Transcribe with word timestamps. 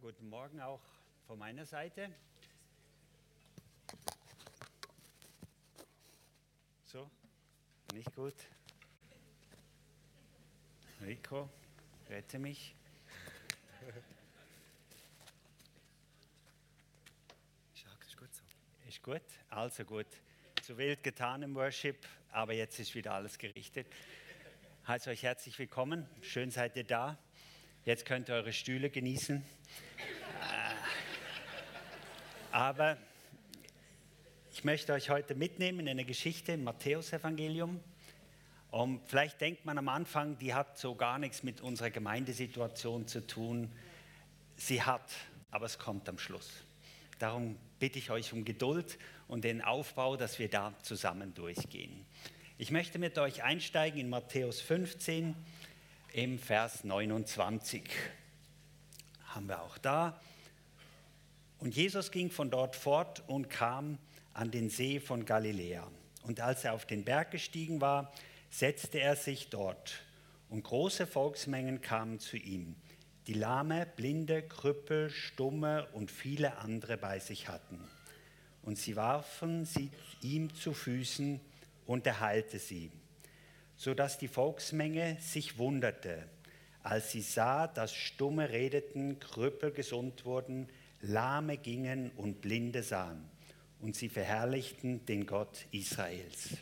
guten 0.00 0.28
Morgen 0.28 0.60
auch 0.60 0.80
von 1.26 1.38
meiner 1.38 1.66
Seite. 1.66 2.08
So, 6.84 7.10
nicht 7.92 8.14
gut. 8.14 8.34
Rico, 11.00 11.50
rette 12.08 12.38
mich. 12.38 12.76
ist 18.06 18.16
gut 18.16 18.32
so. 18.32 18.42
Ist 18.86 19.02
gut, 19.02 19.22
also 19.50 19.84
gut. 19.84 20.06
Zu 20.62 20.78
wild 20.78 21.02
getan 21.02 21.42
im 21.42 21.54
Worship, 21.56 22.06
aber 22.30 22.52
jetzt 22.52 22.78
ist 22.78 22.94
wieder 22.94 23.14
alles 23.14 23.36
gerichtet. 23.36 23.88
Heißt 24.86 25.08
euch 25.08 25.24
herzlich 25.24 25.58
willkommen. 25.58 26.08
Schön 26.22 26.50
seid 26.50 26.76
ihr 26.76 26.84
da. 26.84 27.18
Jetzt 27.84 28.06
könnt 28.06 28.28
ihr 28.28 28.36
eure 28.36 28.52
Stühle 28.52 28.90
genießen. 28.90 29.57
Aber 32.50 32.96
ich 34.52 34.64
möchte 34.64 34.92
euch 34.92 35.10
heute 35.10 35.34
mitnehmen 35.34 35.80
in 35.80 35.88
eine 35.88 36.04
Geschichte 36.04 36.52
im 36.52 36.64
Matthäusevangelium. 36.64 37.80
Und 38.70 39.00
vielleicht 39.06 39.40
denkt 39.40 39.64
man 39.64 39.78
am 39.78 39.88
Anfang, 39.88 40.38
die 40.38 40.52
hat 40.52 40.78
so 40.78 40.94
gar 40.94 41.18
nichts 41.18 41.42
mit 41.42 41.60
unserer 41.60 41.90
Gemeindesituation 41.90 43.06
zu 43.06 43.26
tun. 43.26 43.70
Sie 44.56 44.82
hat, 44.82 45.10
aber 45.50 45.66
es 45.66 45.78
kommt 45.78 46.08
am 46.08 46.18
Schluss. 46.18 46.50
Darum 47.18 47.56
bitte 47.78 47.98
ich 47.98 48.10
euch 48.10 48.32
um 48.32 48.44
Geduld 48.44 48.98
und 49.28 49.44
den 49.44 49.62
Aufbau, 49.62 50.16
dass 50.16 50.38
wir 50.38 50.48
da 50.48 50.74
zusammen 50.82 51.34
durchgehen. 51.34 52.04
Ich 52.58 52.70
möchte 52.70 52.98
mit 52.98 53.18
euch 53.18 53.44
einsteigen 53.44 54.00
in 54.00 54.08
Matthäus 54.08 54.60
15 54.60 55.36
im 56.12 56.38
Vers 56.38 56.82
29. 56.82 57.84
Haben 59.38 59.46
wir 59.50 59.62
auch 59.62 59.78
da. 59.78 60.20
Und 61.60 61.76
Jesus 61.76 62.10
ging 62.10 62.28
von 62.28 62.50
dort 62.50 62.74
fort 62.74 63.22
und 63.28 63.48
kam 63.48 63.98
an 64.34 64.50
den 64.50 64.68
See 64.68 64.98
von 64.98 65.24
Galiläa. 65.24 65.86
Und 66.24 66.40
als 66.40 66.64
er 66.64 66.72
auf 66.72 66.86
den 66.86 67.04
Berg 67.04 67.30
gestiegen 67.30 67.80
war, 67.80 68.12
setzte 68.50 68.98
er 68.98 69.14
sich 69.14 69.48
dort. 69.48 70.02
Und 70.48 70.64
große 70.64 71.06
Volksmengen 71.06 71.80
kamen 71.80 72.18
zu 72.18 72.36
ihm, 72.36 72.74
die 73.28 73.34
Lahme, 73.34 73.86
Blinde, 73.86 74.42
Krüppel, 74.42 75.08
Stumme 75.08 75.86
und 75.92 76.10
viele 76.10 76.58
andere 76.58 76.96
bei 76.96 77.20
sich 77.20 77.46
hatten. 77.46 77.78
Und 78.62 78.76
sie 78.76 78.96
warfen 78.96 79.64
sie 79.66 79.92
ihm 80.20 80.52
zu 80.52 80.72
Füßen 80.72 81.38
und 81.86 82.08
er 82.08 82.18
heilte 82.18 82.58
sie, 82.58 82.90
sodass 83.76 84.18
die 84.18 84.26
Volksmenge 84.26 85.16
sich 85.20 85.58
wunderte, 85.58 86.26
als 86.82 87.12
sie 87.12 87.22
sah, 87.22 87.66
dass 87.66 87.94
Stumme 87.94 88.50
redeten, 88.50 89.18
Krüppel 89.18 89.72
gesund 89.72 90.24
wurden, 90.24 90.68
Lahme 91.00 91.58
gingen 91.58 92.10
und 92.16 92.40
Blinde 92.40 92.82
sahen 92.82 93.28
und 93.80 93.94
sie 93.94 94.08
verherrlichten 94.08 95.04
den 95.06 95.26
Gott 95.26 95.66
Israels. 95.70 96.56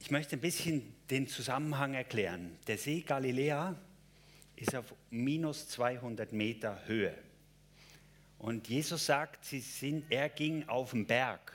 Ich 0.00 0.10
möchte 0.10 0.36
ein 0.36 0.40
bisschen 0.40 0.94
den 1.10 1.28
Zusammenhang 1.28 1.94
erklären. 1.94 2.56
Der 2.66 2.78
See 2.78 3.02
Galiläa 3.02 3.76
ist 4.56 4.74
auf 4.74 4.94
minus 5.10 5.68
200 5.68 6.32
Meter 6.32 6.80
Höhe. 6.86 7.14
Und 8.38 8.68
Jesus 8.68 9.06
sagt, 9.06 9.44
sie 9.44 9.60
sind, 9.60 10.10
er 10.10 10.30
ging 10.30 10.66
auf 10.68 10.92
den 10.92 11.06
Berg. 11.06 11.52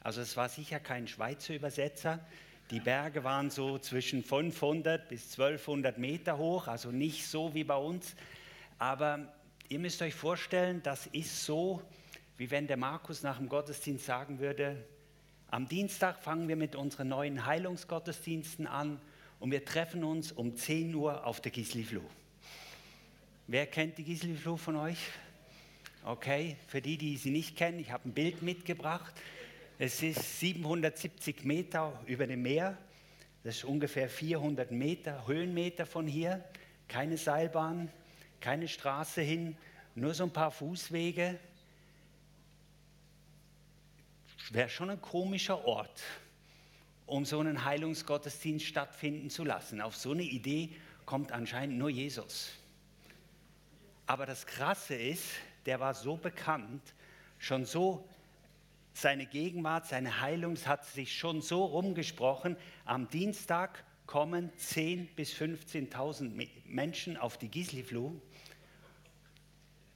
Also 0.00 0.20
es 0.20 0.36
war 0.36 0.48
sicher 0.48 0.78
kein 0.80 1.08
Schweizer 1.08 1.54
Übersetzer. 1.54 2.24
Die 2.70 2.80
Berge 2.80 3.24
waren 3.24 3.48
so 3.48 3.78
zwischen 3.78 4.22
500 4.22 5.08
bis 5.08 5.30
1200 5.38 5.96
Meter 5.96 6.36
hoch, 6.36 6.66
also 6.66 6.90
nicht 6.90 7.26
so 7.26 7.54
wie 7.54 7.64
bei 7.64 7.76
uns. 7.76 8.14
Aber 8.78 9.32
ihr 9.70 9.78
müsst 9.78 10.02
euch 10.02 10.14
vorstellen, 10.14 10.82
das 10.82 11.06
ist 11.06 11.46
so, 11.46 11.80
wie 12.36 12.50
wenn 12.50 12.66
der 12.66 12.76
Markus 12.76 13.22
nach 13.22 13.38
dem 13.38 13.48
Gottesdienst 13.48 14.04
sagen 14.04 14.38
würde, 14.38 14.84
am 15.50 15.66
Dienstag 15.66 16.22
fangen 16.22 16.46
wir 16.46 16.56
mit 16.56 16.76
unseren 16.76 17.08
neuen 17.08 17.46
Heilungsgottesdiensten 17.46 18.66
an 18.66 19.00
und 19.40 19.50
wir 19.50 19.64
treffen 19.64 20.04
uns 20.04 20.30
um 20.30 20.54
10 20.54 20.94
Uhr 20.94 21.24
auf 21.26 21.40
der 21.40 21.52
Gisli-Fluh. 21.52 22.04
Wer 23.46 23.66
kennt 23.66 23.96
die 23.96 24.04
Gisli-Fluh 24.04 24.58
von 24.58 24.76
euch? 24.76 24.98
Okay, 26.04 26.56
für 26.66 26.82
die, 26.82 26.98
die 26.98 27.16
sie 27.16 27.30
nicht 27.30 27.56
kennen, 27.56 27.78
ich 27.78 27.92
habe 27.92 28.10
ein 28.10 28.12
Bild 28.12 28.42
mitgebracht. 28.42 29.14
Es 29.80 30.02
ist 30.02 30.40
770 30.40 31.44
Meter 31.44 32.02
über 32.06 32.26
dem 32.26 32.42
Meer. 32.42 32.76
Das 33.44 33.58
ist 33.58 33.64
ungefähr 33.64 34.08
400 34.08 34.72
Meter, 34.72 35.24
Höhenmeter 35.28 35.86
von 35.86 36.08
hier. 36.08 36.44
Keine 36.88 37.16
Seilbahn, 37.16 37.88
keine 38.40 38.66
Straße 38.66 39.20
hin, 39.20 39.56
nur 39.94 40.14
so 40.14 40.24
ein 40.24 40.32
paar 40.32 40.50
Fußwege. 40.50 41.38
Wäre 44.50 44.68
schon 44.68 44.90
ein 44.90 45.00
komischer 45.00 45.64
Ort, 45.64 46.02
um 47.06 47.24
so 47.24 47.38
einen 47.38 47.64
Heilungsgottesdienst 47.64 48.66
stattfinden 48.66 49.30
zu 49.30 49.44
lassen. 49.44 49.80
Auf 49.80 49.94
so 49.94 50.10
eine 50.10 50.24
Idee 50.24 50.70
kommt 51.06 51.30
anscheinend 51.30 51.78
nur 51.78 51.90
Jesus. 51.90 52.50
Aber 54.06 54.26
das 54.26 54.44
Krasse 54.44 54.96
ist, 54.96 55.24
der 55.66 55.78
war 55.78 55.94
so 55.94 56.16
bekannt, 56.16 56.82
schon 57.38 57.64
so 57.64 58.08
seine 59.00 59.26
Gegenwart, 59.26 59.86
seine 59.86 60.20
Heilung 60.20 60.56
hat 60.66 60.84
sich 60.84 61.16
schon 61.16 61.40
so 61.40 61.64
rumgesprochen. 61.64 62.56
Am 62.84 63.08
Dienstag 63.08 63.84
kommen 64.06 64.50
10.000 64.58 65.14
bis 65.14 65.32
15.000 65.32 66.48
Menschen 66.66 67.16
auf 67.16 67.38
die 67.38 67.48
Gisli-Fluh 67.48 68.20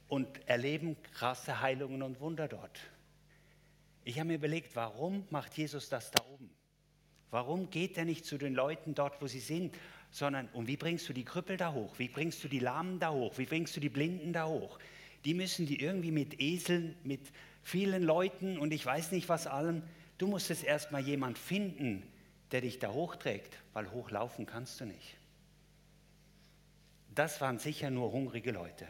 und 0.07 0.47
erleben 0.47 0.95
krasse 1.11 1.59
Heilungen 1.59 2.01
und 2.01 2.21
Wunder 2.21 2.47
dort. 2.47 2.79
Ich 4.05 4.19
habe 4.19 4.27
mir 4.27 4.35
überlegt, 4.35 4.75
warum 4.75 5.25
macht 5.31 5.57
Jesus 5.57 5.89
das 5.89 6.11
da 6.11 6.23
oben? 6.31 6.49
Warum 7.31 7.69
geht 7.69 7.97
er 7.97 8.05
nicht 8.05 8.25
zu 8.25 8.37
den 8.37 8.53
Leuten 8.53 8.95
dort, 8.95 9.21
wo 9.21 9.27
sie 9.27 9.39
sind, 9.39 9.75
sondern 10.11 10.47
und 10.49 10.67
wie 10.67 10.77
bringst 10.77 11.09
du 11.09 11.13
die 11.13 11.25
Krüppel 11.25 11.57
da 11.57 11.73
hoch? 11.73 11.97
Wie 11.97 12.07
bringst 12.07 12.43
du 12.43 12.47
die 12.47 12.59
Lahmen 12.59 12.99
da 12.99 13.11
hoch? 13.11 13.37
Wie 13.37 13.45
bringst 13.45 13.75
du 13.75 13.79
die 13.79 13.89
Blinden 13.89 14.31
da 14.31 14.45
hoch? 14.45 14.77
Die 15.25 15.33
müssen 15.33 15.65
die 15.65 15.79
irgendwie 15.79 16.11
mit 16.11 16.39
Eseln, 16.39 16.95
mit 17.03 17.31
vielen 17.63 18.03
Leuten 18.03 18.57
und 18.57 18.71
ich 18.73 18.85
weiß 18.85 19.11
nicht 19.11 19.29
was 19.29 19.47
allem. 19.47 19.83
Du 20.17 20.27
musst 20.27 20.51
es 20.51 20.63
erstmal 20.63 21.01
jemand 21.01 21.37
finden, 21.37 22.03
der 22.51 22.61
dich 22.61 22.79
da 22.79 22.91
hochträgt, 22.91 23.57
weil 23.73 23.91
hochlaufen 23.91 24.45
kannst 24.45 24.79
du 24.79 24.85
nicht. 24.85 25.17
Das 27.15 27.41
waren 27.41 27.59
sicher 27.59 27.89
nur 27.89 28.11
hungrige 28.11 28.51
Leute. 28.51 28.87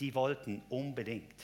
Die 0.00 0.14
wollten 0.14 0.62
unbedingt. 0.68 1.34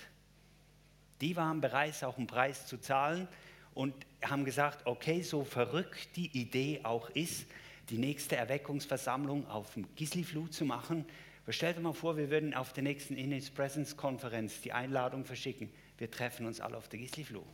Die 1.21 1.37
waren 1.37 1.61
bereit, 1.61 2.03
auch 2.03 2.17
einen 2.17 2.27
Preis 2.27 2.67
zu 2.67 2.79
zahlen 2.79 3.29
und 3.75 3.95
haben 4.23 4.45
gesagt, 4.45 4.87
okay, 4.87 5.23
so 5.23 5.45
verrückt 5.45 6.17
die 6.17 6.27
Idee 6.39 6.81
auch 6.83 7.11
ist, 7.11 7.47
die 7.91 7.99
nächste 7.99 8.37
Erweckungsversammlung 8.37 9.47
auf 9.49 9.75
dem 9.75 9.87
Gisli-Flut 9.97 10.55
zu 10.55 10.65
machen. 10.65 11.05
Stellt 11.49 11.77
euch 11.77 11.83
mal 11.83 11.93
vor, 11.93 12.17
wir 12.17 12.31
würden 12.31 12.55
auf 12.55 12.73
der 12.73 12.85
nächsten 12.85 13.17
In 13.17 13.33
His 13.33 13.51
Presence 13.51 13.97
Konferenz 13.97 14.61
die 14.61 14.73
Einladung 14.73 15.25
verschicken. 15.25 15.71
Wir 16.01 16.11
treffen 16.11 16.47
uns 16.47 16.61
alle 16.61 16.79
auf 16.79 16.89
der 16.89 16.99
Gisli-Flut. 16.99 17.45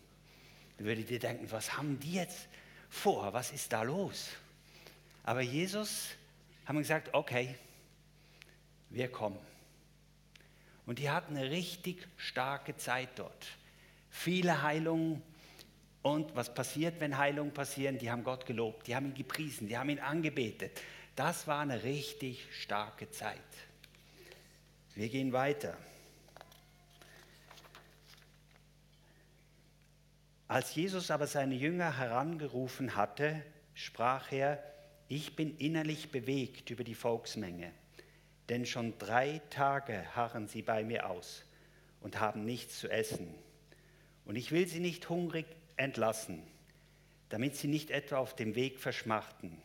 Da 0.78 0.84
würdet 0.84 1.10
ihr 1.10 1.18
denken, 1.18 1.50
was 1.50 1.76
haben 1.76 1.98
die 1.98 2.12
jetzt 2.12 2.46
vor? 2.88 3.32
Was 3.32 3.50
ist 3.50 3.72
da 3.72 3.82
los? 3.82 4.28
Aber 5.24 5.40
Jesus 5.40 6.10
haben 6.64 6.78
gesagt, 6.78 7.12
okay, 7.12 7.56
wir 8.90 9.10
kommen. 9.10 9.40
Und 10.86 11.00
die 11.00 11.10
hatten 11.10 11.36
eine 11.36 11.50
richtig 11.50 12.06
starke 12.16 12.76
Zeit 12.76 13.08
dort. 13.16 13.46
Viele 14.10 14.62
Heilungen. 14.62 15.22
Und 16.02 16.36
was 16.36 16.54
passiert, 16.54 17.00
wenn 17.00 17.18
Heilungen 17.18 17.52
passieren? 17.52 17.98
Die 17.98 18.12
haben 18.12 18.22
Gott 18.22 18.46
gelobt, 18.46 18.86
die 18.86 18.94
haben 18.94 19.06
ihn 19.06 19.14
gepriesen, 19.14 19.66
die 19.66 19.76
haben 19.76 19.90
ihn 19.90 19.98
angebetet. 19.98 20.80
Das 21.16 21.48
war 21.48 21.62
eine 21.62 21.82
richtig 21.82 22.46
starke 22.52 23.10
Zeit. 23.10 23.40
Wir 24.94 25.08
gehen 25.08 25.32
weiter. 25.32 25.76
Als 30.48 30.74
Jesus 30.74 31.10
aber 31.10 31.26
seine 31.26 31.56
Jünger 31.56 31.98
herangerufen 31.98 32.94
hatte, 32.94 33.42
sprach 33.74 34.30
er, 34.30 34.62
ich 35.08 35.34
bin 35.34 35.56
innerlich 35.58 36.10
bewegt 36.10 36.70
über 36.70 36.84
die 36.84 36.94
Volksmenge, 36.94 37.72
denn 38.48 38.64
schon 38.64 38.96
drei 38.98 39.40
Tage 39.50 40.14
harren 40.14 40.46
sie 40.46 40.62
bei 40.62 40.84
mir 40.84 41.10
aus 41.10 41.44
und 42.00 42.20
haben 42.20 42.44
nichts 42.44 42.78
zu 42.78 42.88
essen. 42.88 43.34
Und 44.24 44.36
ich 44.36 44.52
will 44.52 44.68
sie 44.68 44.80
nicht 44.80 45.08
hungrig 45.08 45.46
entlassen, 45.76 46.42
damit 47.28 47.56
sie 47.56 47.68
nicht 47.68 47.90
etwa 47.90 48.18
auf 48.18 48.36
dem 48.36 48.54
Weg 48.54 48.78
verschmachten. 48.78 49.60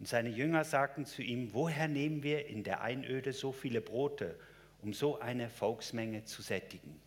Und 0.00 0.08
seine 0.08 0.30
Jünger 0.30 0.64
sagten 0.64 1.06
zu 1.06 1.22
ihm, 1.22 1.52
woher 1.52 1.86
nehmen 1.86 2.24
wir 2.24 2.46
in 2.46 2.64
der 2.64 2.80
Einöde 2.80 3.32
so 3.32 3.52
viele 3.52 3.80
Brote, 3.80 4.38
um 4.82 4.92
so 4.92 5.20
eine 5.20 5.50
Volksmenge 5.50 6.24
zu 6.24 6.42
sättigen? 6.42 7.00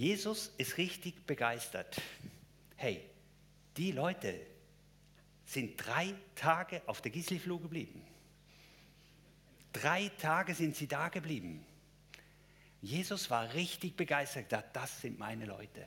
Jesus 0.00 0.50
ist 0.56 0.78
richtig 0.78 1.26
begeistert. 1.26 2.00
Hey, 2.76 3.02
die 3.76 3.92
Leute 3.92 4.34
sind 5.44 5.76
drei 5.76 6.14
Tage 6.34 6.80
auf 6.86 7.02
der 7.02 7.10
Gisli-Fluh 7.10 7.58
geblieben. 7.58 8.00
Drei 9.74 10.10
Tage 10.18 10.54
sind 10.54 10.74
sie 10.74 10.86
da 10.86 11.10
geblieben. 11.10 11.66
Jesus 12.80 13.28
war 13.28 13.52
richtig 13.52 13.94
begeistert, 13.94 14.50
das 14.72 15.02
sind 15.02 15.18
meine 15.18 15.44
Leute. 15.44 15.86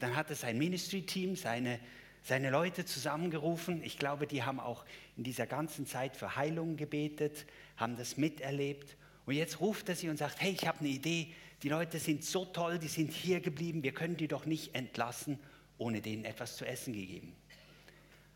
Dann 0.00 0.14
hat 0.14 0.28
er 0.28 0.36
sein 0.36 0.58
Ministry-Team, 0.58 1.34
seine, 1.34 1.80
seine 2.22 2.50
Leute 2.50 2.84
zusammengerufen. 2.84 3.82
Ich 3.82 3.98
glaube, 3.98 4.26
die 4.26 4.42
haben 4.42 4.60
auch 4.60 4.84
in 5.16 5.24
dieser 5.24 5.46
ganzen 5.46 5.86
Zeit 5.86 6.14
für 6.14 6.36
Heilung 6.36 6.76
gebetet, 6.76 7.46
haben 7.78 7.96
das 7.96 8.18
miterlebt. 8.18 8.98
Und 9.24 9.32
jetzt 9.32 9.60
ruft 9.60 9.88
er 9.88 9.94
sie 9.94 10.10
und 10.10 10.18
sagt, 10.18 10.42
hey, 10.42 10.52
ich 10.52 10.68
habe 10.68 10.80
eine 10.80 10.90
Idee, 10.90 11.32
die 11.66 11.70
Leute 11.70 11.98
sind 11.98 12.24
so 12.24 12.44
toll, 12.44 12.78
die 12.78 12.86
sind 12.86 13.12
hier 13.12 13.40
geblieben, 13.40 13.82
wir 13.82 13.90
können 13.90 14.16
die 14.16 14.28
doch 14.28 14.46
nicht 14.46 14.72
entlassen, 14.76 15.36
ohne 15.78 16.00
denen 16.00 16.24
etwas 16.24 16.56
zu 16.56 16.64
essen 16.64 16.92
gegeben. 16.92 17.34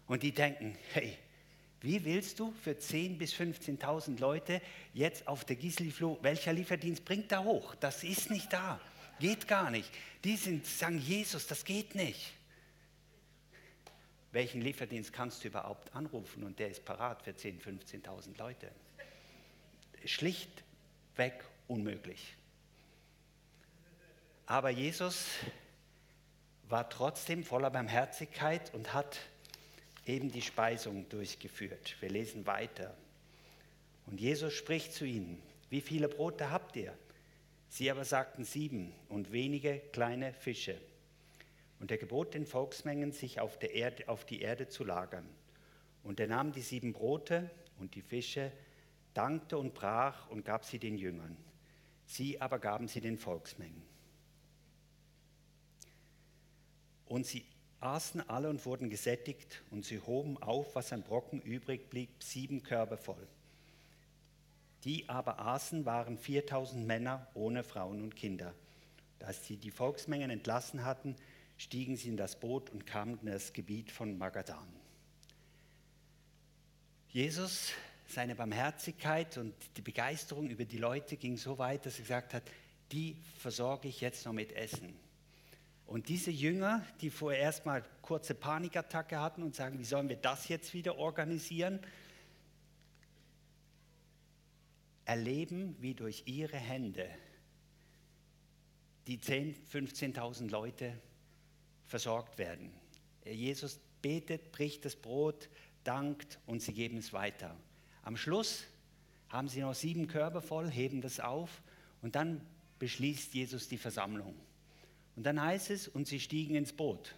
Und 0.08 0.24
die 0.24 0.32
denken, 0.32 0.76
hey, 0.94 1.16
wie 1.80 2.04
willst 2.04 2.40
du 2.40 2.50
für 2.50 2.72
10.000 2.72 3.18
bis 3.18 3.32
15.000 3.32 4.18
Leute 4.18 4.60
jetzt 4.94 5.28
auf 5.28 5.44
der 5.44 5.54
Gisli-Floh, 5.54 6.18
welcher 6.22 6.52
Lieferdienst 6.52 7.04
bringt 7.04 7.30
da 7.30 7.44
hoch? 7.44 7.76
Das 7.76 8.02
ist 8.02 8.32
nicht 8.32 8.52
da. 8.52 8.80
Geht 9.20 9.46
gar 9.46 9.70
nicht. 9.70 9.92
Die 10.24 10.34
sind, 10.34 10.66
sagen 10.66 10.98
Jesus, 10.98 11.46
das 11.46 11.64
geht 11.64 11.94
nicht. 11.94 12.32
Welchen 14.32 14.60
Lieferdienst 14.60 15.12
kannst 15.12 15.44
du 15.44 15.48
überhaupt 15.48 15.94
anrufen 15.94 16.42
und 16.42 16.58
der 16.58 16.70
ist 16.70 16.84
parat 16.84 17.22
für 17.22 17.30
10.000, 17.30 17.60
15.000 18.02 18.38
Leute? 18.38 18.72
Schlichtweg 20.04 21.44
unmöglich. 21.68 22.34
Aber 24.50 24.70
Jesus 24.70 25.26
war 26.69 26.91
trotzdem 26.91 27.44
voller 27.44 27.70
Barmherzigkeit 27.70 28.75
und 28.75 28.93
hat 28.93 29.20
eben 30.06 30.32
die 30.32 30.43
Speisung 30.43 31.08
durchgeführt. 31.08 31.94
Wir 32.00 32.11
lesen 32.11 32.47
weiter. 32.47 32.93
Und 34.06 34.20
Jesus 34.20 34.52
spricht 34.52 34.93
zu 34.93 35.05
ihnen, 35.05 35.41
wie 35.69 35.81
viele 35.81 36.08
Brote 36.08 36.50
habt 36.50 36.75
ihr? 36.75 36.93
Sie 37.69 37.93
aber 37.93 38.05
sagten 38.05 38.44
sieben 38.44 38.93
und 39.08 39.31
wenige 39.31 39.79
kleine 39.93 40.32
Fische. 40.32 40.81
Und 41.79 41.93
er 41.93 41.99
gebot 41.99 42.35
den 42.35 42.44
Volksmengen, 42.44 43.12
sich 43.12 43.38
auf, 43.38 43.56
Erde, 43.62 44.08
auf 44.08 44.25
die 44.25 44.41
Erde 44.41 44.67
zu 44.67 44.82
lagern. 44.82 45.29
Und 46.02 46.19
er 46.19 46.26
nahm 46.26 46.50
die 46.50 46.62
sieben 46.62 46.93
Brote 46.93 47.49
und 47.79 47.94
die 47.94 48.02
Fische, 48.02 48.50
dankte 49.14 49.58
und 49.58 49.75
brach 49.75 50.29
und 50.29 50.44
gab 50.44 50.64
sie 50.64 50.81
den 50.81 50.99
Jüngern. 50.99 51.37
Sie 52.05 52.41
aber 52.41 52.58
gaben 52.58 52.88
sie 52.88 53.00
den 53.00 53.17
Volksmengen. 53.17 53.88
Und 57.10 57.26
sie 57.26 57.44
aßen 57.80 58.28
alle 58.30 58.48
und 58.48 58.64
wurden 58.64 58.88
gesättigt, 58.88 59.64
und 59.72 59.84
sie 59.84 59.98
hoben 59.98 60.40
auf, 60.40 60.76
was 60.76 60.92
an 60.92 61.02
Brocken 61.02 61.42
übrig 61.42 61.90
blieb, 61.90 62.22
sieben 62.22 62.62
Körbe 62.62 62.96
voll. 62.96 63.26
Die 64.84 65.08
aber 65.08 65.40
aßen, 65.40 65.84
waren 65.84 66.16
4000 66.16 66.86
Männer 66.86 67.26
ohne 67.34 67.64
Frauen 67.64 68.00
und 68.00 68.14
Kinder. 68.14 68.54
Als 69.18 69.44
sie 69.44 69.56
die 69.56 69.72
Volksmengen 69.72 70.30
entlassen 70.30 70.84
hatten, 70.84 71.16
stiegen 71.56 71.96
sie 71.96 72.10
in 72.10 72.16
das 72.16 72.38
Boot 72.38 72.70
und 72.70 72.86
kamen 72.86 73.18
in 73.22 73.26
das 73.26 73.52
Gebiet 73.52 73.90
von 73.90 74.16
Magadan. 74.16 74.68
Jesus, 77.08 77.72
seine 78.06 78.36
Barmherzigkeit 78.36 79.36
und 79.36 79.52
die 79.76 79.82
Begeisterung 79.82 80.48
über 80.48 80.64
die 80.64 80.78
Leute 80.78 81.16
ging 81.16 81.36
so 81.36 81.58
weit, 81.58 81.86
dass 81.86 81.96
er 81.96 82.02
gesagt 82.02 82.34
hat, 82.34 82.44
die 82.92 83.16
versorge 83.40 83.88
ich 83.88 84.00
jetzt 84.00 84.26
noch 84.26 84.32
mit 84.32 84.52
Essen. 84.52 85.09
Und 85.90 86.08
diese 86.08 86.31
Jünger, 86.31 86.87
die 87.00 87.10
vorher 87.10 87.40
erstmal 87.40 87.82
kurze 88.00 88.37
Panikattacke 88.37 89.19
hatten 89.19 89.42
und 89.42 89.56
sagen, 89.56 89.81
wie 89.81 89.84
sollen 89.84 90.08
wir 90.08 90.19
das 90.19 90.46
jetzt 90.46 90.72
wieder 90.72 90.98
organisieren, 90.98 91.81
erleben, 95.04 95.75
wie 95.81 95.94
durch 95.94 96.22
ihre 96.26 96.58
Hände 96.58 97.10
die 99.08 99.19
10.000, 99.19 100.14
15.000 100.14 100.50
Leute 100.52 100.96
versorgt 101.87 102.38
werden. 102.38 102.70
Jesus 103.25 103.81
betet, 104.00 104.52
bricht 104.52 104.84
das 104.84 104.94
Brot, 104.94 105.48
dankt 105.82 106.38
und 106.46 106.62
sie 106.62 106.72
geben 106.72 106.98
es 106.98 107.12
weiter. 107.12 107.56
Am 108.04 108.16
Schluss 108.16 108.62
haben 109.28 109.48
sie 109.48 109.62
noch 109.62 109.75
sieben 109.75 110.06
Körbe 110.06 110.40
voll, 110.40 110.70
heben 110.70 111.00
das 111.00 111.19
auf 111.19 111.64
und 112.00 112.14
dann 112.14 112.46
beschließt 112.78 113.34
Jesus 113.34 113.66
die 113.66 113.76
Versammlung. 113.76 114.37
Und 115.16 115.24
dann 115.24 115.40
heißt 115.40 115.70
es, 115.70 115.88
und 115.88 116.06
sie 116.06 116.20
stiegen 116.20 116.54
ins 116.54 116.72
Boot. 116.72 117.14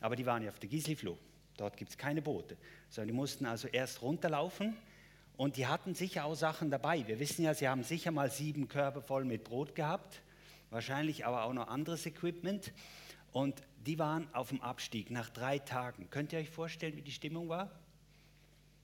Aber 0.00 0.16
die 0.16 0.26
waren 0.26 0.42
ja 0.42 0.50
auf 0.50 0.58
der 0.58 0.68
Gislifloh. 0.68 1.18
Dort 1.56 1.76
gibt 1.76 1.90
es 1.90 1.98
keine 1.98 2.20
Boote. 2.20 2.56
Sondern 2.90 3.08
die 3.08 3.14
mussten 3.14 3.46
also 3.46 3.68
erst 3.68 4.02
runterlaufen 4.02 4.76
und 5.36 5.56
die 5.56 5.66
hatten 5.66 5.94
sicher 5.94 6.24
auch 6.24 6.34
Sachen 6.34 6.70
dabei. 6.70 7.06
Wir 7.06 7.18
wissen 7.18 7.42
ja, 7.42 7.54
sie 7.54 7.68
haben 7.68 7.82
sicher 7.82 8.10
mal 8.10 8.30
sieben 8.30 8.68
Körbe 8.68 9.02
voll 9.02 9.24
mit 9.24 9.44
Brot 9.44 9.74
gehabt, 9.74 10.20
wahrscheinlich 10.70 11.26
aber 11.26 11.44
auch 11.44 11.52
noch 11.52 11.68
anderes 11.68 12.06
Equipment. 12.06 12.72
Und 13.32 13.62
die 13.84 13.98
waren 13.98 14.32
auf 14.32 14.50
dem 14.50 14.60
Abstieg 14.60 15.10
nach 15.10 15.30
drei 15.30 15.58
Tagen. 15.58 16.08
Könnt 16.10 16.32
ihr 16.32 16.38
euch 16.38 16.50
vorstellen, 16.50 16.96
wie 16.96 17.02
die 17.02 17.12
Stimmung 17.12 17.48
war? 17.48 17.70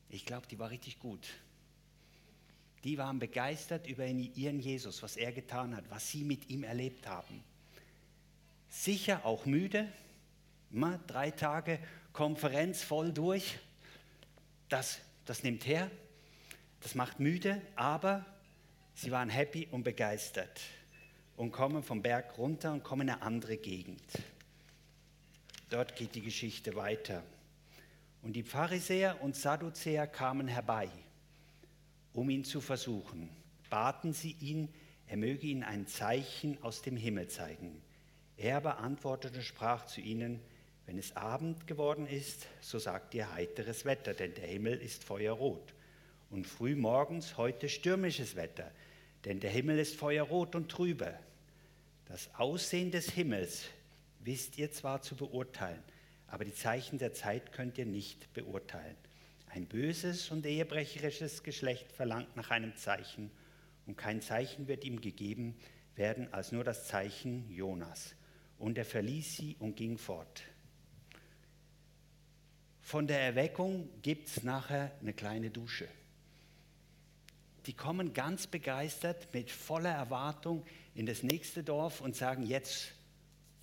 Ich 0.09 0.25
glaube, 0.25 0.47
die 0.49 0.59
war 0.59 0.71
richtig 0.71 0.99
gut. 0.99 1.29
Die 2.83 2.99
waren 2.99 3.19
begeistert 3.19 3.87
über 3.87 4.07
ihren 4.07 4.59
Jesus, 4.59 5.03
was 5.03 5.17
er 5.17 5.33
getan 5.33 5.77
hat, 5.77 5.85
was 5.91 6.11
sie 6.11 6.25
mit 6.25 6.49
ihm 6.49 6.65
erlebt 6.65 7.07
haben 7.07 7.45
sicher 8.71 9.27
auch 9.27 9.45
müde. 9.45 9.93
Immer 10.71 10.99
drei 11.07 11.31
Tage 11.31 11.79
Konferenz 12.13 12.83
voll 12.83 13.13
durch. 13.13 13.59
Das, 14.69 15.01
das 15.27 15.43
nimmt 15.43 15.67
her, 15.67 15.91
das 16.81 16.95
macht 16.95 17.21
müde, 17.21 17.61
aber 17.75 18.25
sie 18.95 19.11
waren 19.11 19.29
happy 19.29 19.67
und 19.71 19.83
begeistert 19.83 20.61
und 21.37 21.51
kommen 21.51 21.83
vom 21.83 22.03
Berg 22.03 22.39
runter 22.39 22.73
und 22.73 22.85
kommen 22.85 23.09
in 23.09 23.15
eine 23.15 23.23
andere 23.23 23.57
Gegend. 23.57 24.03
Dort 25.71 25.97
geht 25.97 26.15
die 26.15 26.21
Geschichte 26.21 26.75
weiter. 26.77 27.23
Und 28.23 28.35
die 28.35 28.43
Pharisäer 28.43 29.23
und 29.23 29.35
Sadduzäer 29.35 30.07
kamen 30.07 30.47
herbei, 30.47 30.89
um 32.13 32.29
ihn 32.29 32.45
zu 32.45 32.61
versuchen. 32.61 33.31
Baten 33.71 34.13
sie 34.13 34.37
ihn, 34.41 34.69
er 35.07 35.17
möge 35.17 35.47
ihnen 35.47 35.63
ein 35.63 35.87
Zeichen 35.87 36.63
aus 36.63 36.83
dem 36.83 36.97
Himmel 36.97 37.29
zeigen. 37.29 37.81
Er 38.41 38.63
beantwortete 38.63 39.37
und 39.37 39.45
sprach 39.45 39.85
zu 39.85 40.01
ihnen, 40.01 40.41
wenn 40.87 40.97
es 40.97 41.15
Abend 41.15 41.67
geworden 41.67 42.07
ist, 42.07 42.47
so 42.63 42.79
sagt 42.79 43.13
ihr 43.13 43.31
heiteres 43.35 43.85
Wetter, 43.85 44.15
denn 44.15 44.33
der 44.33 44.47
Himmel 44.47 44.81
ist 44.81 45.05
feuerrot. 45.05 45.75
Und 46.31 46.47
früh 46.47 46.75
morgens 46.75 47.37
heute 47.37 47.69
stürmisches 47.69 48.37
Wetter, 48.37 48.71
denn 49.27 49.41
der 49.41 49.51
Himmel 49.51 49.79
ist 49.79 49.95
feuerrot 49.95 50.55
und 50.55 50.71
trübe. 50.71 51.13
Das 52.07 52.35
Aussehen 52.35 52.91
des 52.91 53.11
Himmels 53.11 53.67
wisst 54.21 54.57
ihr 54.57 54.73
zwar 54.73 55.03
zu 55.03 55.17
beurteilen, 55.17 55.83
aber 56.27 56.47
die 56.47 56.55
Zeichen 56.55 56.99
der 56.99 57.13
Zeit 57.13 57.53
könnt 57.53 57.77
ihr 57.77 57.85
nicht 57.85 58.33
beurteilen. 58.33 58.97
Ein 59.51 59.67
böses 59.67 60.31
und 60.31 60.47
ehebrecherisches 60.47 61.43
Geschlecht 61.43 61.93
verlangt 61.93 62.37
nach 62.37 62.51
einem 62.51 62.75
Zeichen, 62.77 63.31
und 63.87 63.99
kein 63.99 64.23
Zeichen 64.23 64.67
wird 64.67 64.85
ihm 64.85 65.03
gegeben 65.03 65.57
werden 65.95 66.33
als 66.33 66.53
nur 66.53 66.65
das 66.65 66.87
Zeichen 66.87 67.51
Jonas. 67.51 68.15
Und 68.61 68.79
er 68.79 68.85
verließ 68.85 69.37
sie 69.37 69.57
und 69.59 69.75
ging 69.75 69.99
fort. 69.99 70.43
Von 72.83 73.07
der 73.07 73.21
Erweckung 73.21 73.89
gibt 74.03 74.29
es 74.29 74.43
nachher 74.43 74.93
eine 75.01 75.15
kleine 75.15 75.51
Dusche. 75.51 75.89
Die 77.65 77.73
kommen 77.73 78.13
ganz 78.13 78.47
begeistert 78.47 79.33
mit 79.33 79.51
voller 79.51 79.93
Erwartung 79.93 80.65
in 80.95 81.07
das 81.07 81.23
nächste 81.23 81.63
Dorf 81.63 82.03
und 82.03 82.15
sagen, 82.15 82.43
jetzt 82.43 82.93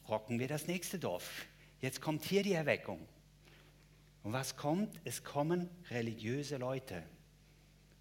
rocken 0.07 0.39
wir 0.39 0.47
das 0.47 0.65
nächste 0.65 0.97
Dorf. 0.97 1.45
Jetzt 1.79 2.01
kommt 2.01 2.23
hier 2.23 2.41
die 2.41 2.53
Erweckung. 2.53 2.99
Und 4.23 4.33
was 4.33 4.55
kommt? 4.55 4.99
Es 5.03 5.23
kommen 5.23 5.69
religiöse 5.91 6.57
Leute. 6.57 7.03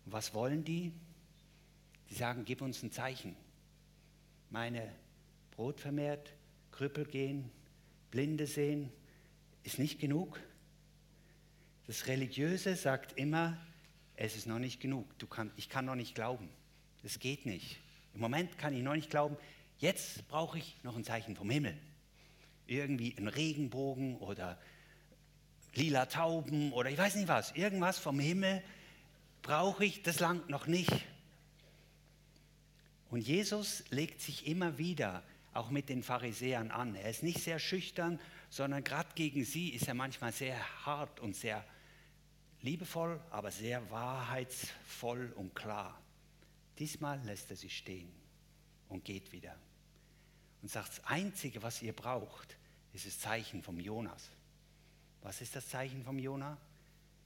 Und 0.07 0.13
was 0.13 0.33
wollen 0.33 0.65
die? 0.65 0.93
Die 2.09 2.15
sagen, 2.15 2.47
gib 2.47 2.63
uns 2.63 2.83
ein 2.83 2.91
Zeichen. 2.91 3.37
Meine 4.49 4.91
Brot 5.51 5.81
vermehrt, 5.81 6.36
Krüppel 6.77 7.07
gehen, 7.07 7.51
Blinde 8.11 8.47
sehen, 8.47 8.93
ist 9.63 9.79
nicht 9.79 9.99
genug. 9.99 10.39
Das 11.87 12.07
Religiöse 12.07 12.77
sagt 12.77 13.19
immer, 13.19 13.57
es 14.15 14.37
ist 14.37 14.47
noch 14.47 14.59
nicht 14.59 14.79
genug. 14.81 15.07
Kann, 15.31 15.51
ich 15.57 15.71
kann 15.71 15.87
noch 15.87 15.95
nicht 15.95 16.15
glauben. 16.15 16.51
Es 17.03 17.19
geht 17.19 17.47
nicht. 17.47 17.79
Im 18.13 18.21
Moment 18.21 18.59
kann 18.59 18.75
ich 18.75 18.83
noch 18.83 18.95
nicht 18.95 19.09
glauben. 19.09 19.39
Jetzt 19.79 20.29
brauche 20.29 20.59
ich 20.59 20.77
noch 20.83 20.97
ein 20.97 21.05
Zeichen 21.05 21.35
vom 21.35 21.49
Himmel. 21.49 21.79
Irgendwie 22.67 23.15
ein 23.17 23.29
Regenbogen 23.29 24.19
oder 24.19 24.59
lila 25.75 26.07
Tauben 26.07 26.73
oder 26.73 26.91
ich 26.91 26.99
weiß 26.99 27.15
nicht 27.17 27.29
was. 27.29 27.53
Irgendwas 27.53 27.99
vom 27.99 28.21
Himmel 28.21 28.63
brauche 29.41 29.85
ich. 29.85 30.03
Das 30.03 30.21
langt 30.21 30.51
noch 30.51 30.67
nicht. 30.67 30.93
Und 33.09 33.21
Jesus 33.21 33.85
legt 33.89 34.21
sich 34.21 34.47
immer 34.47 34.77
wieder 34.77 35.23
auch 35.57 35.71
mit 35.71 35.89
den 35.89 36.03
Pharisäern 36.03 36.71
an. 36.71 36.95
Er 36.95 37.11
ist 37.11 37.23
nicht 37.23 37.43
sehr 37.43 37.59
schüchtern, 37.59 38.21
sondern 38.51 38.85
gerade 38.85 39.09
gegen 39.15 39.45
sie 39.45 39.71
ist 39.71 39.89
er 39.89 39.95
manchmal 39.95 40.33
sehr 40.33 40.59
hart 40.85 41.21
und 41.21 41.35
sehr 41.35 41.65
liebevoll, 42.63 43.21
aber 43.31 43.51
sehr 43.51 43.91
wahrheitsvoll 43.91 45.33
und 45.37 45.55
klar. 45.55 46.01
Diesmal 46.79 47.21
lässt 47.25 47.51
er 47.51 47.57
sie 47.57 47.71
stehen 47.71 48.13
und 48.89 49.05
geht 49.05 49.33
wieder. 49.33 49.57
Und 50.63 50.71
sagt, 50.71 50.89
das 50.89 51.05
Einzige, 51.05 51.63
was 51.63 51.83
ihr 51.83 51.93
braucht, 51.93 52.57
ist 52.93 53.07
das 53.07 53.19
Zeichen 53.19 53.63
vom 53.63 53.79
Jonas. 53.79 54.31
Was 55.23 55.41
ist 55.41 55.57
das 55.57 55.69
Zeichen 55.69 56.05
vom 56.05 56.19
Jonah? 56.19 56.57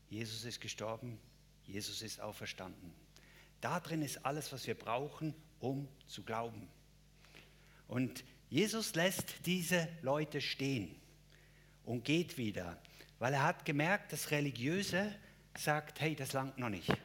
Jesus 0.09 0.45
ist 0.45 0.61
gestorben, 0.61 1.19
Jesus 1.65 2.03
ist 2.03 2.21
auferstanden. 2.21 2.93
Da 3.61 3.79
drin 3.79 4.03
ist 4.03 4.25
alles, 4.25 4.53
was 4.53 4.67
wir 4.67 4.75
brauchen, 4.75 5.35
um 5.61 5.89
zu 6.07 6.23
glauben. 6.23 6.69
Und 7.91 8.23
Jesus 8.51 8.95
lässt 8.95 9.47
diese 9.47 9.89
Leute 10.01 10.41
stehen 10.41 10.95
und 11.85 12.05
geht 12.05 12.39
wieder, 12.39 12.81
weil 13.19 13.35
er 13.35 13.43
hat 13.43 13.65
gemerkt, 13.65 14.13
das 14.13 14.31
Religiöse 14.31 15.13
sagt, 15.59 16.01
hey, 16.01 16.15
das 16.15 16.33
langt 16.33 16.57
noch 16.57 16.69
nicht. 16.69 16.97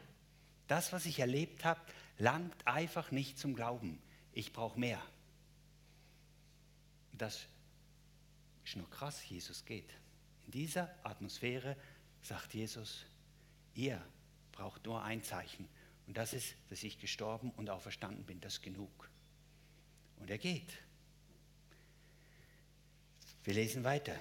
Das, 0.68 0.92
was 0.92 1.04
ich 1.04 1.18
erlebt 1.18 1.64
habe, 1.64 1.80
langt 2.18 2.54
einfach 2.68 3.10
nicht 3.10 3.36
zum 3.36 3.56
Glauben. 3.56 4.00
Ich 4.30 4.52
brauche 4.52 4.78
mehr. 4.78 5.02
Das 7.14 7.48
ist 8.64 8.76
noch 8.76 8.88
krass, 8.88 9.28
Jesus 9.28 9.64
geht. 9.64 9.90
In 10.44 10.52
dieser 10.52 10.94
Atmosphäre 11.02 11.76
sagt 12.22 12.54
Jesus, 12.54 13.06
ihr 13.74 14.00
braucht 14.52 14.86
nur 14.86 15.02
ein 15.02 15.24
Zeichen. 15.24 15.68
Und 16.06 16.16
das 16.16 16.32
ist, 16.32 16.54
dass 16.70 16.84
ich 16.84 17.00
gestorben 17.00 17.50
und 17.56 17.70
auferstanden 17.70 18.24
bin. 18.24 18.40
Das 18.40 18.54
ist 18.54 18.62
genug. 18.62 19.10
Und 20.20 20.30
er 20.30 20.38
geht. 20.38 20.72
Wir 23.44 23.54
lesen 23.54 23.84
weiter. 23.84 24.18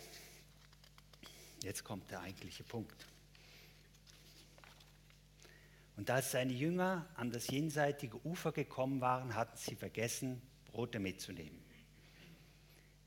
Jetzt 1.64 1.84
kommt 1.84 2.12
der 2.12 2.22
eigentliche 2.22 2.64
Punkt. 2.64 3.08
Und 5.98 6.10
als 6.10 6.32
seine 6.32 6.54
Jünger 6.54 7.08
an 7.16 7.32
das 7.32 7.48
jenseitige 7.48 8.24
Ufer 8.26 8.52
gekommen 8.52 9.02
waren, 9.02 9.34
hatten 9.34 9.58
sie 9.58 9.76
vergessen, 9.76 10.42
Brote 10.66 11.00
mitzunehmen. 11.00 11.64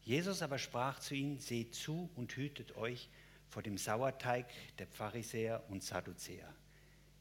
Jesus 0.03 0.41
aber 0.41 0.59
sprach 0.59 1.01
zu 1.01 1.15
ihnen, 1.15 1.39
seht 1.39 1.75
zu 1.75 2.09
und 2.17 2.35
hütet 2.35 2.77
euch 2.77 3.11
vor 3.51 3.63
dem 3.63 3.77
Sauerteig 3.77 4.47
der 4.79 4.87
Pharisäer 4.87 5.63
und 5.69 5.83
Sadduzäer. 5.83 6.53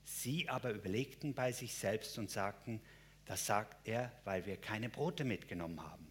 Sie 0.05 0.47
aber 0.47 0.71
überlegten 0.71 1.33
bei 1.33 1.51
sich 1.51 1.73
selbst 1.73 2.17
und 2.17 2.31
sagten, 2.31 2.81
das 3.27 3.45
sagt 3.45 3.87
er, 3.87 4.11
weil 4.23 4.45
wir 4.45 4.57
keine 4.57 4.89
Brote 4.89 5.23
mitgenommen 5.23 5.81
haben. 5.81 6.07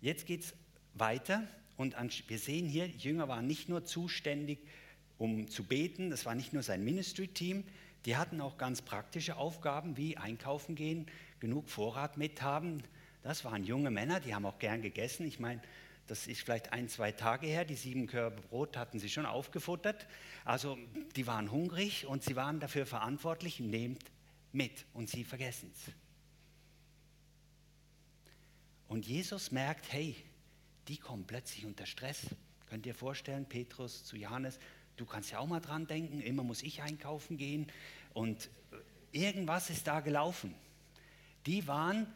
Jetzt 0.00 0.26
geht 0.26 0.42
es 0.42 0.54
weiter 0.92 1.48
und 1.76 1.96
wir 2.28 2.38
sehen 2.38 2.68
hier, 2.68 2.86
Jünger 2.86 3.26
waren 3.28 3.46
nicht 3.46 3.68
nur 3.68 3.84
zuständig 3.84 4.58
um 5.16 5.48
zu 5.48 5.64
beten. 5.64 6.10
Das 6.10 6.26
war 6.26 6.34
nicht 6.34 6.52
nur 6.52 6.62
sein 6.62 6.84
Ministry-Team, 6.84 7.64
die 8.04 8.16
hatten 8.16 8.40
auch 8.40 8.58
ganz 8.58 8.82
praktische 8.82 9.36
Aufgaben 9.36 9.96
wie 9.96 10.16
einkaufen 10.16 10.74
gehen, 10.74 11.06
genug 11.40 11.70
Vorrat 11.70 12.18
mithaben. 12.18 12.82
Das 13.22 13.44
waren 13.44 13.64
junge 13.64 13.90
Männer, 13.90 14.20
die 14.20 14.34
haben 14.34 14.44
auch 14.44 14.58
gern 14.58 14.82
gegessen. 14.82 15.26
Ich 15.26 15.40
meine, 15.40 15.62
das 16.06 16.26
ist 16.26 16.42
vielleicht 16.42 16.72
ein, 16.72 16.88
zwei 16.88 17.12
Tage 17.12 17.46
her, 17.46 17.64
die 17.64 17.74
sieben 17.74 18.06
Körbe 18.06 18.42
Brot 18.42 18.76
hatten 18.76 18.98
sie 18.98 19.08
schon 19.08 19.26
aufgefuttert. 19.26 20.06
Also 20.44 20.78
die 21.16 21.26
waren 21.26 21.50
hungrig 21.50 22.06
und 22.06 22.22
sie 22.22 22.36
waren 22.36 22.60
dafür 22.60 22.86
verantwortlich, 22.86 23.60
nehmt 23.60 24.04
mit 24.52 24.84
und 24.92 25.08
sie 25.08 25.24
vergessen 25.24 25.70
es. 25.74 25.92
Und 28.88 29.06
Jesus 29.06 29.50
merkt, 29.50 29.90
hey, 29.92 30.14
die 30.88 30.98
kommen 30.98 31.26
plötzlich 31.26 31.64
unter 31.64 31.86
Stress. 31.86 32.26
Könnt 32.68 32.86
ihr 32.86 32.94
vorstellen, 32.94 33.46
Petrus 33.46 34.04
zu 34.04 34.16
Johannes, 34.16 34.58
Du 34.96 35.06
kannst 35.06 35.32
ja 35.32 35.38
auch 35.40 35.46
mal 35.46 35.60
dran 35.60 35.86
denken, 35.86 36.20
immer 36.20 36.44
muss 36.44 36.62
ich 36.62 36.82
einkaufen 36.82 37.36
gehen 37.36 37.66
und 38.12 38.48
irgendwas 39.10 39.70
ist 39.70 39.86
da 39.86 40.00
gelaufen. 40.00 40.54
Die 41.46 41.66
waren 41.66 42.06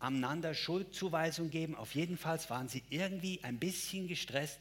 aneinander 0.00 0.54
Schuldzuweisung 0.54 1.50
geben. 1.50 1.76
Auf 1.76 1.94
jeden 1.94 2.16
Fall 2.16 2.40
waren 2.48 2.68
sie 2.68 2.82
irgendwie 2.90 3.44
ein 3.44 3.58
bisschen 3.58 4.08
gestresst 4.08 4.58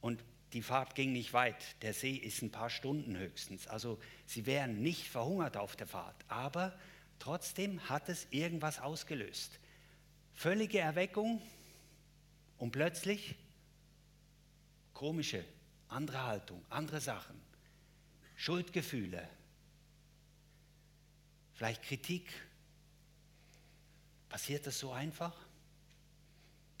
und 0.00 0.22
die 0.52 0.62
Fahrt 0.62 0.94
ging 0.94 1.12
nicht 1.12 1.32
weit. 1.32 1.82
Der 1.82 1.94
See 1.94 2.14
ist 2.14 2.42
ein 2.42 2.50
paar 2.50 2.70
Stunden 2.70 3.16
höchstens. 3.16 3.66
Also 3.66 3.98
sie 4.26 4.46
wären 4.46 4.82
nicht 4.82 5.08
verhungert 5.08 5.56
auf 5.56 5.76
der 5.76 5.86
Fahrt. 5.86 6.16
Aber 6.28 6.78
trotzdem 7.18 7.88
hat 7.88 8.08
es 8.08 8.26
irgendwas 8.30 8.80
ausgelöst. 8.80 9.58
Völlige 10.34 10.78
Erweckung 10.78 11.40
und 12.58 12.72
plötzlich 12.72 13.36
komische 14.92 15.44
andere 15.88 16.22
Haltung, 16.24 16.64
andere 16.68 17.00
Sachen, 17.00 17.40
Schuldgefühle, 18.36 19.28
vielleicht 21.54 21.82
Kritik. 21.82 22.32
Passiert 24.30 24.66
das 24.66 24.78
so 24.78 24.92
einfach? 24.92 25.36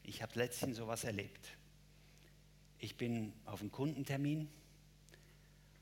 Ich 0.04 0.22
habe 0.22 0.32
letztens 0.36 0.78
sowas 0.78 1.04
erlebt. 1.04 1.46
Ich 2.78 2.96
bin 2.96 3.34
auf 3.44 3.60
einem 3.60 3.70
Kundentermin, 3.70 4.48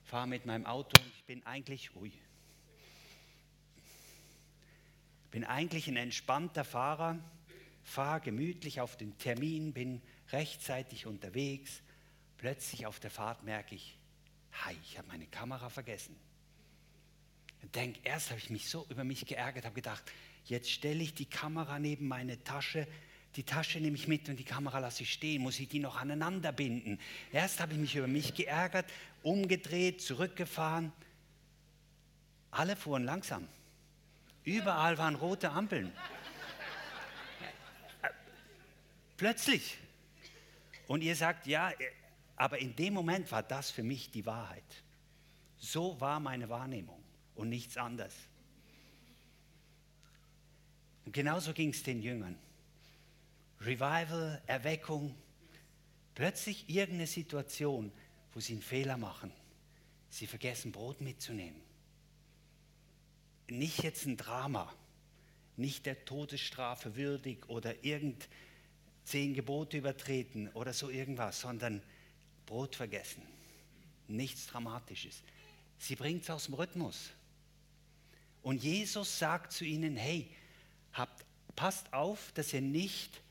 fahre 0.03 0.27
mit 0.27 0.45
meinem 0.45 0.67
Auto 0.67 1.01
und 1.01 1.13
ich 1.17 1.25
bin 1.25 1.47
eigentlich, 1.47 1.95
ui, 1.95 2.13
bin 5.31 5.45
eigentlich 5.45 5.87
ein 5.87 5.97
entspannter 5.97 6.65
Fahrer, 6.65 7.21
fahre 7.85 8.21
gemütlich 8.21 8.81
auf 8.81 8.97
den 8.97 9.17
Termin, 9.19 9.73
bin 9.73 10.03
rechtzeitig 10.33 11.07
unterwegs, 11.07 11.83
Plötzlich 12.39 12.87
auf 12.87 13.01
der 13.01 13.11
Fahrt 13.11 13.43
merke 13.43 13.75
ich, 13.75 13.99
hi, 14.65 14.75
ich 14.85 14.97
habe 14.97 15.09
meine 15.09 15.27
Kamera 15.27 15.69
vergessen. 15.69 16.17
Denk, 17.75 17.99
erst 18.05 18.31
habe 18.31 18.39
ich 18.39 18.49
mich 18.49 18.71
so 18.71 18.87
über 18.89 19.03
mich 19.03 19.27
geärgert, 19.27 19.65
habe 19.65 19.75
gedacht, 19.75 20.05
jetzt 20.51 20.71
stelle 20.71 21.03
ich 21.03 21.15
die 21.15 21.27
Kamera 21.27 21.79
neben 21.79 22.09
meine 22.09 22.43
Tasche, 22.43 22.87
die 23.37 23.45
Tasche 23.45 23.79
nehme 23.81 23.97
ich 23.97 24.09
mit 24.09 24.29
und 24.29 24.37
die 24.37 24.45
Kamera 24.45 24.79
lasse 24.79 25.03
ich 25.03 25.13
stehen, 25.13 25.43
muss 25.43 25.61
ich 25.61 25.69
die 25.69 25.79
noch 25.79 25.97
aneinander 25.97 26.51
binden. 26.51 26.99
Erst 27.33 27.61
habe 27.61 27.73
ich 27.75 27.79
mich 27.79 27.95
über 27.95 28.07
mich 28.07 28.35
geärgert, 28.35 28.87
umgedreht, 29.23 30.01
zurückgefahren. 30.01 30.93
Alle 32.51 32.75
fuhren 32.75 33.05
langsam. 33.05 33.47
Überall 34.45 34.97
waren 34.99 35.15
rote 35.15 35.51
Ampeln. 35.51 35.93
Plötzlich. 39.19 39.77
Und 40.87 41.03
ihr 41.03 41.15
sagt, 41.15 41.47
ja, 41.47 41.71
aber 42.37 42.59
in 42.59 42.75
dem 42.75 42.95
Moment 42.95 43.31
war 43.31 43.43
das 43.43 43.71
für 43.71 43.83
mich 43.83 44.11
die 44.11 44.25
Wahrheit. 44.25 44.65
So 45.59 46.01
war 46.01 46.19
meine 46.19 46.49
Wahrnehmung 46.49 47.03
und 47.35 47.51
nichts 47.51 47.77
anderes. 47.77 48.15
Und 51.09 51.15
genauso 51.15 51.55
ging 51.55 51.71
es 51.71 51.83
den 51.83 52.03
Jüngern. 52.03 52.37
Revival, 53.63 54.43
Erweckung, 54.47 55.15
plötzlich 56.15 56.69
irgendeine 56.69 57.07
Situation, 57.07 57.91
wo 58.35 58.41
sie 58.41 58.53
einen 58.53 58.61
Fehler 58.61 58.99
machen. 58.99 59.33
Sie 60.11 60.27
vergessen 60.27 60.71
Brot 60.71 61.01
mitzunehmen. 61.01 61.59
Nicht 63.49 63.83
jetzt 63.83 64.05
ein 64.05 64.19
Drama, 64.19 64.71
nicht 65.57 65.87
der 65.87 66.05
Todesstrafe 66.05 66.95
würdig 66.95 67.49
oder 67.49 67.83
irgend 67.83 68.29
zehn 69.05 69.33
Gebote 69.33 69.79
übertreten 69.79 70.49
oder 70.49 70.75
so 70.75 70.91
irgendwas, 70.91 71.41
sondern 71.41 71.83
Brot 72.45 72.77
vergessen. 72.77 73.23
Nichts 74.09 74.49
Dramatisches. 74.49 75.23
Sie 75.79 75.97
bringt 75.97 76.25
es 76.25 76.29
aus 76.29 76.45
dem 76.45 76.55
Rhythmus. 76.57 77.13
Und 78.43 78.63
Jesus 78.63 79.19
sagt 79.19 79.53
zu 79.53 79.65
ihnen, 79.65 79.97
hey, 79.97 80.31
habt, 80.99 81.25
passt 81.57 81.93
auf, 81.93 82.33
dass 82.33 82.53
ihr 82.53 82.61
nicht 82.61 83.23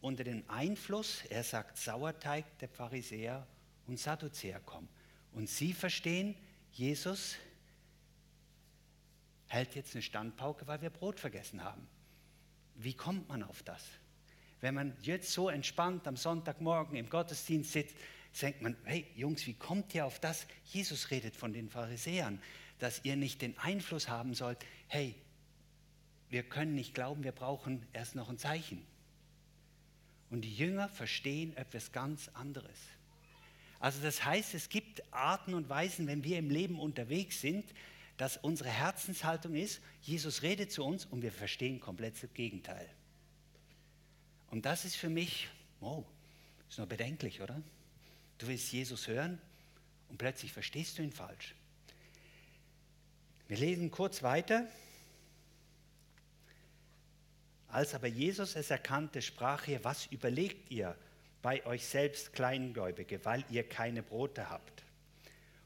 unter 0.00 0.24
den 0.24 0.48
Einfluss, 0.48 1.22
er 1.30 1.44
sagt 1.44 1.78
Sauerteig 1.78 2.44
der 2.58 2.68
Pharisäer 2.68 3.46
und 3.86 3.98
Sadduzäer 3.98 4.60
kommt. 4.60 4.88
Und 5.32 5.48
sie 5.48 5.72
verstehen, 5.72 6.34
Jesus 6.72 7.36
hält 9.46 9.74
jetzt 9.74 9.94
eine 9.94 10.02
Standpauke, 10.02 10.66
weil 10.66 10.82
wir 10.82 10.90
Brot 10.90 11.20
vergessen 11.20 11.62
haben. 11.62 11.86
Wie 12.74 12.94
kommt 12.94 13.28
man 13.28 13.42
auf 13.42 13.62
das? 13.62 13.82
Wenn 14.60 14.74
man 14.74 14.96
jetzt 15.02 15.32
so 15.32 15.48
entspannt 15.48 16.06
am 16.06 16.16
Sonntagmorgen 16.16 16.96
im 16.96 17.08
Gottesdienst 17.08 17.72
sitzt, 17.72 17.96
denkt 18.40 18.62
man, 18.62 18.76
hey 18.84 19.06
Jungs, 19.14 19.46
wie 19.46 19.54
kommt 19.54 19.94
ihr 19.94 20.06
auf 20.06 20.18
das? 20.20 20.46
Jesus 20.64 21.10
redet 21.10 21.36
von 21.36 21.52
den 21.52 21.68
Pharisäern, 21.68 22.40
dass 22.78 23.04
ihr 23.04 23.16
nicht 23.16 23.42
den 23.42 23.56
Einfluss 23.58 24.08
haben 24.08 24.34
sollt, 24.34 24.58
hey, 24.88 25.14
wir 26.34 26.42
können 26.42 26.74
nicht 26.74 26.94
glauben, 26.94 27.22
wir 27.22 27.30
brauchen 27.30 27.86
erst 27.92 28.16
noch 28.16 28.28
ein 28.28 28.38
Zeichen. 28.38 28.84
Und 30.30 30.40
die 30.40 30.52
Jünger 30.52 30.88
verstehen 30.88 31.56
etwas 31.56 31.92
ganz 31.92 32.28
anderes. 32.34 32.76
Also 33.78 34.02
das 34.02 34.24
heißt, 34.24 34.52
es 34.54 34.68
gibt 34.68 35.04
Arten 35.12 35.54
und 35.54 35.68
Weisen, 35.68 36.08
wenn 36.08 36.24
wir 36.24 36.40
im 36.40 36.50
Leben 36.50 36.80
unterwegs 36.80 37.40
sind, 37.40 37.64
dass 38.16 38.36
unsere 38.36 38.68
Herzenshaltung 38.68 39.54
ist, 39.54 39.80
Jesus 40.02 40.42
redet 40.42 40.72
zu 40.72 40.82
uns 40.82 41.06
und 41.06 41.22
wir 41.22 41.30
verstehen 41.30 41.78
komplett 41.78 42.20
das 42.20 42.34
Gegenteil. 42.34 42.90
Und 44.50 44.66
das 44.66 44.84
ist 44.84 44.96
für 44.96 45.08
mich, 45.08 45.46
oh, 45.80 46.02
ist 46.68 46.80
noch 46.80 46.88
bedenklich, 46.88 47.42
oder? 47.42 47.62
Du 48.38 48.48
willst 48.48 48.72
Jesus 48.72 49.06
hören 49.06 49.40
und 50.08 50.18
plötzlich 50.18 50.52
verstehst 50.52 50.98
du 50.98 51.02
ihn 51.02 51.12
falsch. 51.12 51.54
Wir 53.46 53.56
lesen 53.56 53.92
kurz 53.92 54.24
weiter. 54.24 54.66
Als 57.74 57.92
aber 57.92 58.06
Jesus 58.06 58.54
es 58.54 58.70
erkannte, 58.70 59.20
sprach 59.20 59.66
er, 59.66 59.82
was 59.82 60.06
überlegt 60.06 60.70
ihr 60.70 60.96
bei 61.42 61.66
euch 61.66 61.84
selbst 61.84 62.32
Kleingläubige, 62.32 63.24
weil 63.24 63.44
ihr 63.50 63.68
keine 63.68 64.04
Brote 64.04 64.48
habt? 64.48 64.84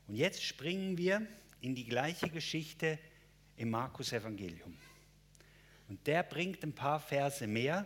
Und 0.06 0.14
jetzt 0.14 0.42
springen 0.42 0.96
wir 0.96 1.26
in 1.60 1.74
die 1.74 1.84
gleiche 1.84 2.30
Geschichte 2.30 2.98
im 3.58 3.68
Markus 3.68 4.14
Evangelium. 4.14 4.74
Und 5.90 6.06
der 6.06 6.22
bringt 6.22 6.62
ein 6.62 6.72
paar 6.72 6.98
Verse 6.98 7.46
mehr. 7.46 7.84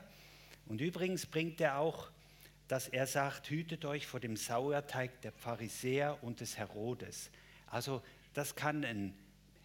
Und 0.67 0.81
übrigens 0.81 1.27
bringt 1.27 1.61
er 1.61 1.79
auch, 1.79 2.09
dass 2.69 2.87
er 2.87 3.09
sagt, 3.09 3.51
hütet 3.51 3.85
euch 3.85 4.07
vor 4.07 4.21
dem 4.21 4.37
Sauerteig 4.37 5.21
der 5.23 5.33
Pharisäer 5.33 6.23
und 6.23 6.39
des 6.39 6.57
Herodes. 6.57 7.29
Also 7.67 8.01
das 8.35 8.55
kann 8.55 8.85
ein 8.85 9.15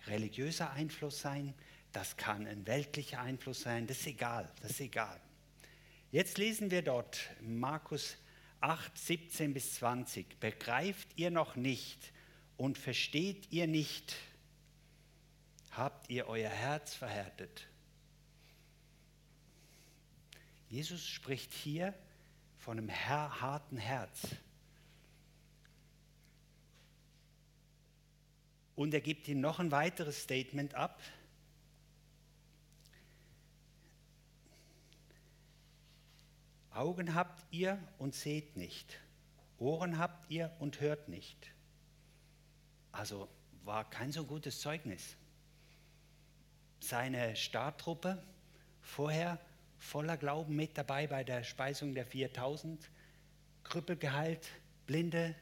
religiöser 0.07 0.71
Einfluss 0.71 1.21
sein, 1.21 1.53
das 1.97 2.15
kann 2.15 2.45
ein 2.45 2.67
weltlicher 2.67 3.19
Einfluss 3.21 3.61
sein, 3.61 3.87
das 3.87 4.01
ist 4.01 4.05
egal, 4.05 4.47
das 4.61 4.69
ist 4.69 4.81
egal. 4.81 5.19
Jetzt 6.11 6.37
lesen 6.37 6.69
wir 6.69 6.83
dort 6.83 7.17
Markus 7.41 8.17
8, 8.61 8.95
17 8.95 9.51
bis 9.51 9.73
20. 9.77 10.39
Begreift 10.39 11.07
ihr 11.15 11.31
noch 11.31 11.55
nicht 11.55 12.13
und 12.55 12.77
versteht 12.77 13.51
ihr 13.51 13.65
nicht, 13.65 14.15
habt 15.71 16.07
ihr 16.11 16.27
euer 16.27 16.51
Herz 16.51 16.93
verhärtet. 16.93 17.67
Jesus 20.69 21.03
spricht 21.03 21.51
hier 21.51 21.95
von 22.59 22.77
einem 22.77 22.91
harten 22.91 23.77
Herz. 23.77 24.21
Und 28.75 28.93
er 28.93 29.01
gibt 29.01 29.27
ihm 29.27 29.41
noch 29.41 29.57
ein 29.57 29.71
weiteres 29.71 30.21
Statement 30.21 30.75
ab. 30.75 31.01
Augen 36.77 37.15
habt 37.15 37.43
ihr 37.51 37.79
und 37.97 38.13
seht 38.13 38.55
nicht. 38.55 38.99
Ohren 39.57 39.97
habt 39.97 40.29
ihr 40.29 40.55
und 40.59 40.79
hört 40.79 41.09
nicht. 41.09 41.51
Also 42.91 43.27
war 43.63 43.89
kein 43.89 44.11
so 44.11 44.25
gutes 44.25 44.61
Zeugnis. 44.61 45.15
Seine 46.79 47.35
Starttruppe 47.35 48.23
vorher 48.81 49.39
voller 49.79 50.17
Glauben 50.17 50.55
mit 50.55 50.77
dabei 50.77 51.07
bei 51.07 51.23
der 51.23 51.43
Speisung 51.43 51.95
der 51.95 52.05
4000, 52.05 52.89
Krüppel 53.63 53.97
geheilt, 53.97 54.47
Blinde, 54.85 55.35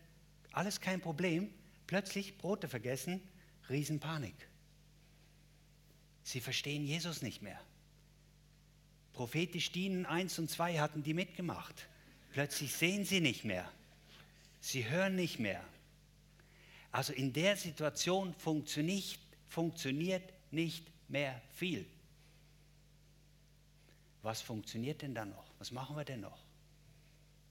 alles 0.53 0.79
kein 0.79 1.01
Problem. 1.01 1.53
Plötzlich 1.85 2.37
Brote 2.37 2.69
vergessen, 2.69 3.21
Riesenpanik. 3.69 4.35
Sie 6.23 6.39
verstehen 6.39 6.85
Jesus 6.85 7.21
nicht 7.21 7.41
mehr. 7.41 7.59
Prophetisch 9.15 9.71
dienen 9.71 10.05
1 10.05 10.39
und 10.39 10.49
2 10.49 10.79
hatten 10.79 11.01
die 11.01 11.13
mitgemacht. 11.13 11.87
Plötzlich 12.33 12.73
sehen 12.73 13.05
sie 13.05 13.21
nicht 13.21 13.45
mehr. 13.45 13.71
Sie 14.59 14.89
hören 14.89 15.15
nicht 15.15 15.39
mehr. 15.39 15.63
Also 16.91 17.13
in 17.13 17.31
der 17.31 17.55
Situation 17.55 18.33
funktioniert, 18.33 19.17
funktioniert 19.47 20.33
nicht 20.51 20.85
mehr 21.07 21.41
viel. 21.53 21.85
Was 24.21 24.41
funktioniert 24.41 25.01
denn 25.01 25.15
da 25.15 25.23
noch? 25.23 25.45
Was 25.59 25.71
machen 25.71 25.95
wir 25.95 26.03
denn 26.03 26.21
noch? 26.21 26.43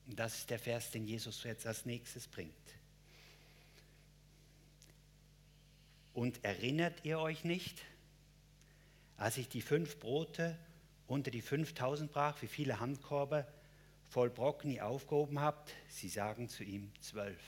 Und 0.07 0.19
das 0.19 0.37
ist 0.37 0.51
der 0.51 0.59
Vers, 0.59 0.91
den 0.91 1.07
Jesus 1.07 1.43
jetzt 1.45 1.67
als 1.67 1.87
nächstes 1.87 2.29
bringt. 2.29 2.53
Und 6.13 6.45
erinnert 6.45 7.05
ihr 7.05 7.19
euch 7.21 7.43
nicht, 7.45 7.81
als 9.17 9.39
ich 9.39 9.49
die 9.49 9.63
fünf 9.63 9.99
Brote 9.99 10.59
unter 11.07 11.31
die 11.31 11.43
5000 11.43 12.11
brach, 12.11 12.41
wie 12.43 12.47
viele 12.47 12.81
Handkorbe 12.81 13.47
voll 14.09 14.31
Brocken 14.31 14.71
ihr 14.71 14.87
aufgehoben 14.87 15.41
habt? 15.41 15.73
Sie 15.89 16.09
sagen 16.09 16.49
zu 16.49 16.65
ihm 16.65 16.91
zwölf. 17.01 17.41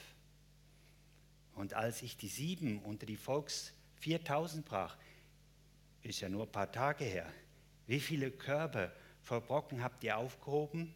Und 1.54 1.74
als 1.74 2.02
ich 2.02 2.16
die 2.16 2.28
sieben 2.28 2.80
unter 2.80 3.06
die 3.06 3.16
Volks 3.16 3.72
4000 4.00 4.64
brach, 4.64 4.96
ist 6.02 6.20
ja 6.20 6.28
nur 6.28 6.44
ein 6.44 6.52
paar 6.52 6.70
Tage 6.70 7.04
her, 7.04 7.32
wie 7.86 8.00
viele 8.00 8.30
Körbe 8.30 8.92
voll 9.22 9.40
Brocken 9.40 9.82
habt 9.82 10.04
ihr 10.04 10.16
aufgehoben? 10.16 10.94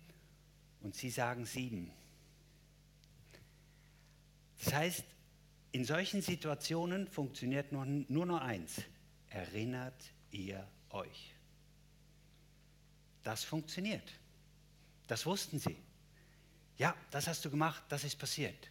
Und 0.83 0.94
sie 0.94 1.11
sagen 1.11 1.44
sieben. 1.44 1.90
Das 4.64 4.75
heißt, 4.75 5.05
in 5.73 5.85
solchen 5.85 6.23
Situationen 6.23 7.07
funktioniert 7.07 7.73
nur, 7.73 7.85
nur 7.87 8.27
noch 8.27 8.40
eins. 8.40 8.83
Erinnert 9.29 10.12
ihr 10.31 10.66
euch. 10.90 11.35
Das 13.22 13.44
funktioniert. 13.44 14.12
Das 15.06 15.26
wussten 15.26 15.59
sie. 15.59 15.76
Ja, 16.78 16.94
das 17.11 17.26
hast 17.26 17.44
du 17.44 17.50
gemacht, 17.50 17.83
das 17.88 18.04
ist 18.04 18.18
passiert. 18.18 18.70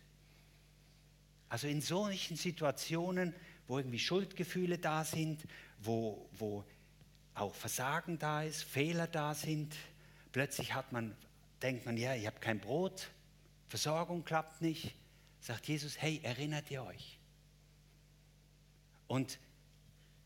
Also 1.50 1.68
in 1.68 1.82
solchen 1.82 2.38
Situationen, 2.38 3.34
wo 3.68 3.78
irgendwie 3.78 4.00
Schuldgefühle 4.00 4.78
da 4.78 5.04
sind, 5.04 5.44
wo, 5.80 6.30
wo 6.34 6.64
auch 7.34 7.54
Versagen 7.54 8.18
da 8.18 8.44
ist, 8.44 8.64
Fehler 8.64 9.08
da 9.08 9.34
sind, 9.34 9.76
plötzlich 10.32 10.74
hat 10.74 10.92
man, 10.92 11.16
denkt 11.62 11.86
man, 11.86 11.98
ja, 11.98 12.16
ich 12.16 12.26
habe 12.26 12.40
kein 12.40 12.60
Brot, 12.60 13.10
Versorgung 13.68 14.26
klappt 14.26 14.62
nicht, 14.62 14.96
sagt 15.40 15.68
Jesus, 15.68 16.02
hey, 16.02 16.20
erinnert 16.24 16.70
ihr 16.72 16.84
euch? 16.84 17.20
Und 19.08 19.40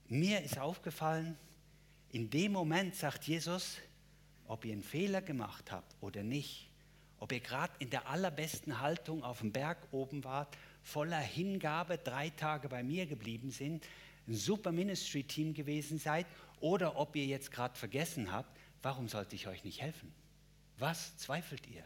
mir 0.08 0.42
ist 0.42 0.58
aufgefallen, 0.58 1.38
in 2.10 2.30
dem 2.30 2.52
Moment 2.52 2.96
sagt 2.96 3.24
Jesus, 3.24 3.78
ob 4.54 4.66
ihr 4.66 4.74
einen 4.74 4.84
Fehler 4.84 5.24
gemacht 5.24 5.72
habt 5.72 5.96
oder 6.00 6.22
nicht, 6.22 6.70
ob 7.18 7.32
ihr 7.32 7.40
gerade 7.40 7.74
in 7.80 7.90
der 7.90 8.08
allerbesten 8.08 8.82
Haltung 8.82 9.24
auf 9.24 9.40
dem 9.40 9.52
Berg 9.52 9.80
oben 9.92 10.24
wart, 10.24 10.56
voller 10.84 11.20
Hingabe 11.20 11.98
drei 11.98 12.30
Tage 12.30 12.70
bei 12.70 12.84
mir 12.84 13.08
geblieben 13.08 13.50
sind, 13.50 13.84
ein 14.28 14.36
super 14.36 14.72
Ministry-Team 14.72 15.56
gewesen 15.56 15.98
seid, 15.98 16.28
oder 16.60 16.98
ob 16.98 17.16
ihr 17.16 17.26
jetzt 17.26 17.50
gerade 17.50 17.76
vergessen 17.76 18.32
habt, 18.32 18.56
warum 18.84 19.10
sollte 19.10 19.36
ich 19.36 19.48
euch 19.48 19.64
nicht 19.64 19.82
helfen? 19.82 20.14
Was 20.78 21.18
zweifelt 21.18 21.66
ihr? 21.66 21.84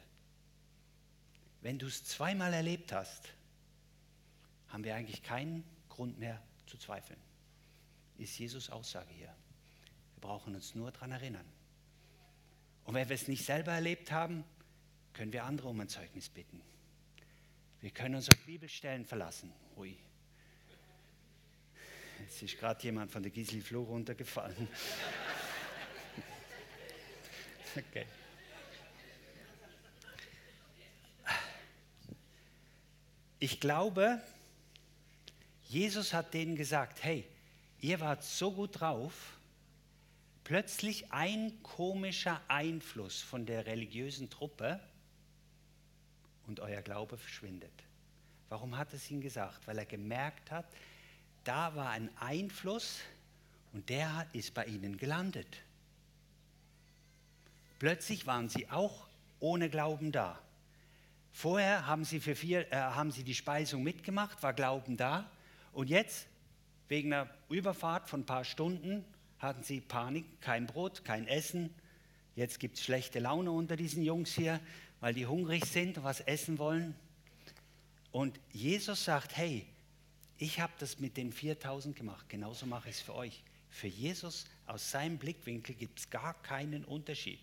Wenn 1.62 1.80
du 1.80 1.88
es 1.88 2.04
zweimal 2.04 2.54
erlebt 2.54 2.92
hast, 2.92 3.30
haben 4.68 4.84
wir 4.84 4.94
eigentlich 4.94 5.24
keinen 5.24 5.64
Grund 5.88 6.20
mehr 6.20 6.44
zu 6.66 6.78
zweifeln. 6.78 7.20
Ist 8.18 8.38
Jesus 8.38 8.70
Aussage 8.70 9.14
hier. 9.14 9.34
Wir 10.16 10.22
brauchen 10.22 10.54
uns 10.54 10.76
nur 10.76 10.92
daran 10.92 11.14
erinnern. 11.14 11.46
Und 12.88 12.94
wenn 12.94 13.10
wir 13.10 13.16
es 13.16 13.28
nicht 13.28 13.44
selber 13.44 13.74
erlebt 13.74 14.12
haben, 14.12 14.46
können 15.12 15.34
wir 15.34 15.44
andere 15.44 15.68
um 15.68 15.80
ein 15.82 15.90
Zeugnis 15.90 16.30
bitten. 16.30 16.62
Wir 17.82 17.92
können 17.92 18.16
uns 18.16 18.30
auf 18.30 18.40
Bibelstellen 18.46 19.06
verlassen. 19.06 19.52
Ui. 19.76 19.98
Es 22.26 22.42
ist 22.42 22.58
gerade 22.58 22.82
jemand 22.84 23.12
von 23.12 23.22
der 23.22 23.32
Gisli 23.32 23.62
Floh 23.62 23.84
runtergefallen. 23.84 24.68
Okay. 27.76 28.08
Ich 33.38 33.60
glaube, 33.60 34.20
Jesus 35.66 36.12
hat 36.12 36.34
denen 36.34 36.56
gesagt, 36.56 37.04
hey, 37.04 37.24
ihr 37.82 38.00
wart 38.00 38.24
so 38.24 38.52
gut 38.52 38.80
drauf, 38.80 39.37
plötzlich 40.48 41.12
ein 41.12 41.62
komischer 41.62 42.40
Einfluss 42.48 43.22
von 43.22 43.46
der 43.46 43.66
religiösen 43.66 44.30
Truppe 44.30 44.80
und 46.48 46.62
euer 46.62 46.82
Glaube 46.82 47.18
verschwindet. 47.18 47.74
Warum 48.48 48.78
hat 48.78 48.94
es 48.94 49.12
ihnen 49.12 49.20
gesagt? 49.20 49.68
Weil 49.68 49.78
er 49.78 49.86
gemerkt 49.86 50.50
hat, 50.50 50.66
da 51.44 51.76
war 51.76 51.90
ein 51.90 52.10
Einfluss 52.18 53.02
und 53.74 53.90
der 53.90 54.26
ist 54.32 54.54
bei 54.54 54.64
ihnen 54.64 54.96
gelandet. 54.96 55.54
Plötzlich 57.78 58.26
waren 58.26 58.48
sie 58.48 58.70
auch 58.70 59.06
ohne 59.42 59.70
Glauben 59.70 60.14
da. 60.14 60.40
Vorher 61.34 61.88
haben 61.88 62.06
sie, 62.06 62.22
für 62.22 62.38
vier, 62.38 62.72
äh, 62.72 62.78
haben 62.78 63.12
sie 63.12 63.26
die 63.26 63.36
Speisung 63.36 63.84
mitgemacht, 63.84 64.42
war 64.42 64.54
Glauben 64.54 64.96
da. 64.96 65.30
Und 65.74 65.90
jetzt, 65.90 66.26
wegen 66.88 67.12
einer 67.12 67.30
Überfahrt 67.50 68.08
von 68.08 68.22
ein 68.22 68.26
paar 68.26 68.46
Stunden, 68.46 69.04
hatten 69.40 69.64
sie 69.64 69.82
Panik, 69.82 70.26
kein 70.42 70.68
Brot, 70.68 71.04
kein 71.06 71.28
Essen. 71.28 71.74
Jetzt 72.36 72.60
gibt 72.60 72.78
es 72.78 72.84
schlechte 72.84 73.20
Laune 73.20 73.52
unter 73.52 73.76
diesen 73.76 74.04
Jungs 74.04 74.34
hier, 74.34 74.60
weil 75.00 75.14
die 75.14 75.26
hungrig 75.26 75.66
sind 75.66 75.98
und 75.98 76.04
was 76.04 76.22
essen 76.22 76.58
wollen. 76.58 76.96
Und 78.12 78.40
Jesus 78.52 79.04
sagt, 79.04 79.36
hey, 79.38 79.66
ich 80.38 80.60
habe 80.60 80.74
das 80.80 81.00
mit 81.00 81.18
den 81.18 81.32
4000 81.32 81.96
gemacht, 81.96 82.30
genauso 82.30 82.66
mache 82.66 82.90
ich 82.90 82.96
es 82.98 83.02
für 83.02 83.16
euch. 83.16 83.44
Für 83.70 83.88
Jesus 83.88 84.46
aus 84.66 84.92
seinem 84.92 85.18
Blickwinkel 85.18 85.76
gibt 85.76 86.00
es 86.00 86.10
gar 86.10 86.34
keinen 86.42 86.86
Unterschied, 86.86 87.40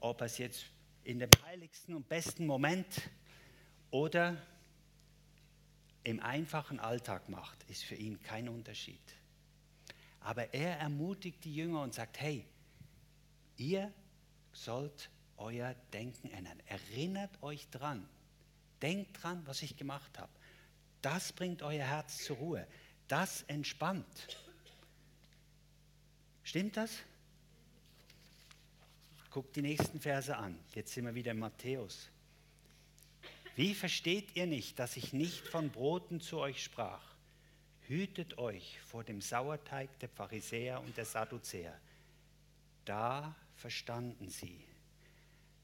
ob 0.00 0.20
es 0.22 0.38
jetzt 0.38 0.66
in 1.04 1.18
dem 1.18 1.30
heiligsten 1.44 1.94
und 1.94 2.08
besten 2.08 2.46
Moment 2.46 2.86
oder 3.90 4.40
im 6.04 6.20
einfachen 6.20 6.80
Alltag 6.80 7.28
macht, 7.28 7.62
ist 7.70 7.84
für 7.84 7.94
ihn 7.94 8.22
kein 8.22 8.48
Unterschied. 8.48 9.00
Aber 10.24 10.54
er 10.54 10.78
ermutigt 10.78 11.44
die 11.44 11.54
Jünger 11.54 11.82
und 11.82 11.92
sagt, 11.92 12.18
hey, 12.18 12.46
ihr 13.58 13.92
sollt 14.54 15.10
euer 15.36 15.74
Denken 15.92 16.30
ändern. 16.30 16.58
Erinnert 16.66 17.42
euch 17.42 17.68
dran. 17.68 18.08
Denkt 18.80 19.22
dran, 19.22 19.42
was 19.46 19.60
ich 19.60 19.76
gemacht 19.76 20.18
habe. 20.18 20.32
Das 21.02 21.30
bringt 21.32 21.62
euer 21.62 21.84
Herz 21.84 22.24
zur 22.24 22.38
Ruhe. 22.38 22.66
Das 23.06 23.42
entspannt. 23.42 24.38
Stimmt 26.42 26.78
das? 26.78 26.90
Guckt 29.30 29.54
die 29.56 29.62
nächsten 29.62 30.00
Verse 30.00 30.34
an. 30.34 30.58
Jetzt 30.74 30.94
sind 30.94 31.04
wir 31.04 31.14
wieder 31.14 31.32
in 31.32 31.38
Matthäus. 31.38 32.08
Wie 33.56 33.74
versteht 33.74 34.34
ihr 34.36 34.46
nicht, 34.46 34.78
dass 34.78 34.96
ich 34.96 35.12
nicht 35.12 35.46
von 35.46 35.70
Broten 35.70 36.22
zu 36.22 36.38
euch 36.38 36.64
sprach? 36.64 37.13
Hütet 37.86 38.38
euch 38.38 38.80
vor 38.80 39.04
dem 39.04 39.20
Sauerteig 39.20 39.98
der 39.98 40.08
Pharisäer 40.08 40.80
und 40.80 40.96
der 40.96 41.04
Sadduzäer. 41.04 41.78
Da 42.84 43.34
verstanden 43.56 44.28
sie, 44.28 44.64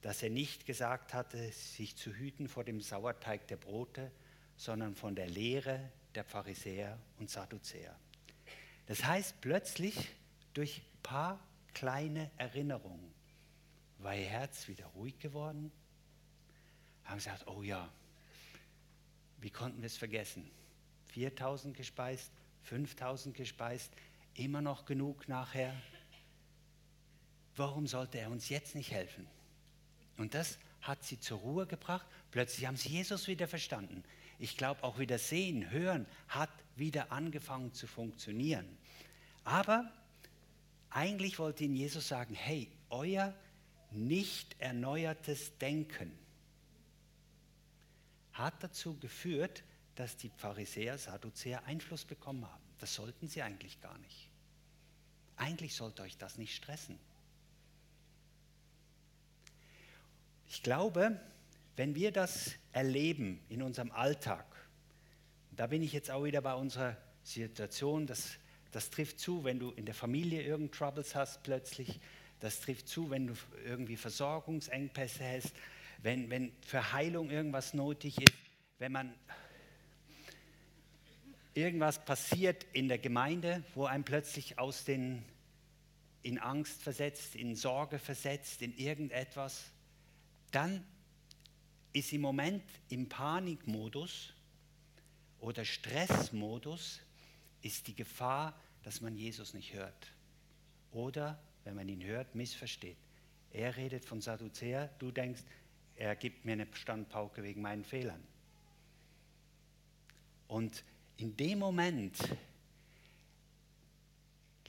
dass 0.01 0.21
er 0.21 0.29
nicht 0.29 0.65
gesagt 0.65 1.13
hatte, 1.13 1.51
sich 1.51 1.95
zu 1.95 2.11
hüten 2.11 2.47
vor 2.47 2.63
dem 2.63 2.79
Sauerteig 2.79 3.47
der 3.47 3.57
Brote, 3.57 4.11
sondern 4.55 4.95
von 4.95 5.15
der 5.15 5.27
Lehre 5.27 5.91
der 6.13 6.23
Pharisäer 6.23 6.99
und 7.17 7.29
Sadduzäer. 7.29 7.95
Das 8.85 9.03
heißt, 9.03 9.41
plötzlich 9.41 10.09
durch 10.53 10.77
ein 10.77 11.01
paar 11.01 11.39
kleine 11.73 12.29
Erinnerungen 12.37 13.13
war 13.97 14.15
ihr 14.15 14.25
Herz 14.25 14.67
wieder 14.67 14.85
ruhig 14.87 15.17
geworden, 15.19 15.71
haben 17.05 17.17
gesagt, 17.17 17.47
oh 17.47 17.63
ja, 17.63 17.91
wie 19.39 19.49
konnten 19.49 19.81
wir 19.81 19.87
es 19.87 19.97
vergessen? 19.97 20.49
4000 21.11 21.75
gespeist, 21.75 22.31
5000 22.63 23.35
gespeist, 23.35 23.91
immer 24.35 24.61
noch 24.61 24.85
genug 24.85 25.27
nachher. 25.27 25.75
Warum 27.55 27.87
sollte 27.87 28.19
er 28.19 28.29
uns 28.31 28.49
jetzt 28.49 28.75
nicht 28.75 28.91
helfen? 28.91 29.27
Und 30.17 30.33
das 30.33 30.57
hat 30.81 31.03
sie 31.03 31.19
zur 31.19 31.39
Ruhe 31.39 31.65
gebracht. 31.65 32.05
Plötzlich 32.31 32.65
haben 32.65 32.77
sie 32.77 32.89
Jesus 32.89 33.27
wieder 33.27 33.47
verstanden. 33.47 34.03
Ich 34.39 34.57
glaube, 34.57 34.83
auch 34.83 34.97
wieder 34.99 35.19
sehen, 35.19 35.69
hören 35.69 36.07
hat 36.27 36.49
wieder 36.75 37.11
angefangen 37.11 37.73
zu 37.73 37.87
funktionieren. 37.87 38.65
Aber 39.43 39.91
eigentlich 40.89 41.39
wollte 41.39 41.65
ihnen 41.65 41.75
Jesus 41.75 42.07
sagen, 42.07 42.33
hey, 42.33 42.71
euer 42.89 43.33
nicht 43.91 44.55
erneuertes 44.59 45.57
Denken 45.57 46.11
hat 48.33 48.63
dazu 48.63 48.97
geführt, 48.97 49.63
dass 50.01 50.17
die 50.17 50.31
Pharisäer, 50.35 50.97
Sadduzäer 50.97 51.63
Einfluss 51.65 52.05
bekommen 52.05 52.43
haben. 52.43 52.63
Das 52.79 52.95
sollten 52.95 53.27
sie 53.27 53.43
eigentlich 53.43 53.79
gar 53.81 53.95
nicht. 53.99 54.31
Eigentlich 55.35 55.75
sollte 55.75 56.01
euch 56.01 56.17
das 56.17 56.39
nicht 56.39 56.55
stressen. 56.55 56.97
Ich 60.47 60.63
glaube, 60.63 61.21
wenn 61.75 61.93
wir 61.93 62.11
das 62.11 62.53
erleben 62.71 63.39
in 63.47 63.61
unserem 63.61 63.91
Alltag, 63.91 64.43
da 65.51 65.67
bin 65.67 65.83
ich 65.83 65.93
jetzt 65.93 66.09
auch 66.09 66.23
wieder 66.23 66.41
bei 66.41 66.55
unserer 66.55 66.97
Situation, 67.21 68.07
das, 68.07 68.31
das 68.71 68.89
trifft 68.89 69.19
zu, 69.19 69.43
wenn 69.43 69.59
du 69.59 69.69
in 69.69 69.85
der 69.85 69.93
Familie 69.93 70.41
irgendeine 70.41 70.71
Troubles 70.71 71.13
hast 71.13 71.43
plötzlich, 71.43 71.99
das 72.39 72.59
trifft 72.59 72.87
zu, 72.87 73.11
wenn 73.11 73.27
du 73.27 73.35
irgendwie 73.65 73.97
Versorgungsengpässe 73.97 75.23
hast, 75.23 75.53
wenn, 75.99 76.31
wenn 76.31 76.51
für 76.61 76.91
Heilung 76.91 77.29
irgendwas 77.29 77.75
nötig 77.75 78.19
ist, 78.19 78.33
wenn 78.79 78.93
man 78.93 79.13
irgendwas 81.53 82.03
passiert 82.03 82.65
in 82.73 82.87
der 82.87 82.97
Gemeinde, 82.97 83.63
wo 83.75 83.85
einem 83.85 84.03
plötzlich 84.03 84.57
aus 84.59 84.85
den 84.85 85.23
in 86.23 86.39
Angst 86.39 86.81
versetzt, 86.81 87.35
in 87.35 87.55
Sorge 87.55 87.97
versetzt, 87.99 88.61
in 88.61 88.77
irgendetwas, 88.77 89.71
dann 90.51 90.85
ist 91.93 92.13
im 92.13 92.21
Moment 92.21 92.63
im 92.89 93.09
Panikmodus 93.09 94.33
oder 95.39 95.65
Stressmodus 95.65 97.01
ist 97.61 97.87
die 97.87 97.95
Gefahr, 97.95 98.59
dass 98.83 99.01
man 99.01 99.15
Jesus 99.15 99.53
nicht 99.53 99.73
hört. 99.73 100.11
Oder, 100.91 101.41
wenn 101.63 101.75
man 101.75 101.89
ihn 101.89 102.03
hört, 102.03 102.35
missversteht. 102.35 102.97
Er 103.51 103.75
redet 103.75 104.05
von 104.05 104.21
Sadduzäer, 104.21 104.89
du 104.99 105.11
denkst, 105.11 105.41
er 105.95 106.15
gibt 106.15 106.45
mir 106.45 106.53
eine 106.53 106.67
Standpauke 106.73 107.43
wegen 107.43 107.61
meinen 107.61 107.83
Fehlern. 107.83 108.23
Und 110.47 110.83
in 111.21 111.37
dem 111.37 111.59
Moment 111.59 112.17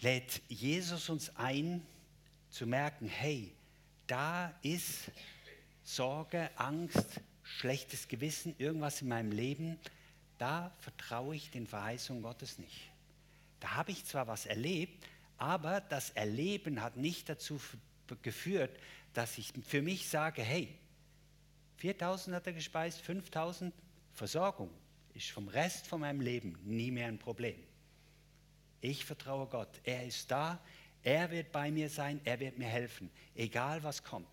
lädt 0.01 0.43
Jesus 0.49 1.09
uns 1.09 1.35
ein 1.37 1.87
zu 2.51 2.67
merken, 2.67 3.09
hey, 3.09 3.55
da 4.07 4.53
ist 4.61 5.11
Sorge, 5.83 6.51
Angst, 6.57 7.21
schlechtes 7.43 8.07
Gewissen, 8.07 8.55
irgendwas 8.59 9.01
in 9.01 9.09
meinem 9.09 9.33
Leben, 9.33 9.79
da 10.37 10.73
vertraue 10.81 11.37
ich 11.37 11.51
den 11.51 11.67
Verheißungen 11.67 12.23
Gottes 12.23 12.59
nicht. 12.59 12.91
Da 13.61 13.77
habe 13.77 13.93
ich 13.93 14.05
zwar 14.05 14.27
was 14.27 14.45
erlebt, 14.45 15.07
aber 15.39 15.81
das 15.81 16.11
Erleben 16.11 16.83
hat 16.83 16.97
nicht 16.97 17.29
dazu 17.29 17.61
geführt, 18.21 18.79
dass 19.15 19.39
ich 19.39 19.53
für 19.67 19.81
mich 19.81 20.09
sage, 20.09 20.43
hey, 20.43 20.77
4000 21.79 22.37
hat 22.37 22.47
er 22.47 22.53
gespeist, 22.53 23.01
5000 23.01 23.73
Versorgung 24.13 24.71
ist 25.15 25.31
vom 25.31 25.49
Rest 25.49 25.87
von 25.87 26.01
meinem 26.01 26.21
Leben 26.21 26.59
nie 26.65 26.91
mehr 26.91 27.09
ein 27.09 27.19
Problem. 27.19 27.57
Ich 28.81 29.05
vertraue 29.05 29.47
Gott. 29.47 29.81
Er 29.85 30.07
ist 30.07 30.31
da. 30.31 30.61
Er 31.03 31.31
wird 31.31 31.53
bei 31.53 31.71
mir 31.71 31.89
sein. 31.89 32.21
Er 32.25 32.41
wird 32.41 32.59
mir 32.59 32.67
helfen. 32.67 33.11
Egal 33.35 33.83
was 33.83 34.03
kommt. 34.03 34.27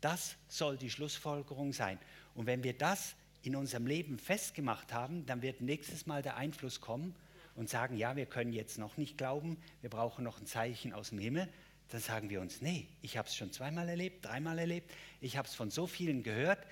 Das 0.00 0.36
soll 0.48 0.76
die 0.76 0.90
Schlussfolgerung 0.90 1.72
sein. 1.72 1.98
Und 2.34 2.46
wenn 2.46 2.62
wir 2.62 2.76
das 2.76 3.14
in 3.42 3.56
unserem 3.56 3.86
Leben 3.86 4.18
festgemacht 4.18 4.92
haben, 4.92 5.26
dann 5.26 5.42
wird 5.42 5.60
nächstes 5.60 6.06
Mal 6.06 6.22
der 6.22 6.36
Einfluss 6.36 6.80
kommen 6.80 7.14
und 7.56 7.68
sagen, 7.68 7.96
ja, 7.96 8.16
wir 8.16 8.26
können 8.26 8.52
jetzt 8.52 8.78
noch 8.78 8.96
nicht 8.96 9.18
glauben, 9.18 9.56
wir 9.80 9.90
brauchen 9.90 10.24
noch 10.24 10.40
ein 10.40 10.46
Zeichen 10.46 10.92
aus 10.92 11.10
dem 11.10 11.18
Himmel. 11.18 11.48
Dann 11.88 12.00
sagen 12.00 12.30
wir 12.30 12.40
uns, 12.40 12.60
nee, 12.60 12.86
ich 13.02 13.16
habe 13.16 13.28
es 13.28 13.34
schon 13.34 13.52
zweimal 13.52 13.88
erlebt, 13.88 14.24
dreimal 14.24 14.58
erlebt, 14.58 14.92
ich 15.20 15.36
habe 15.36 15.48
es 15.48 15.54
von 15.54 15.70
so 15.70 15.86
vielen 15.86 16.22
gehört, 16.22 16.64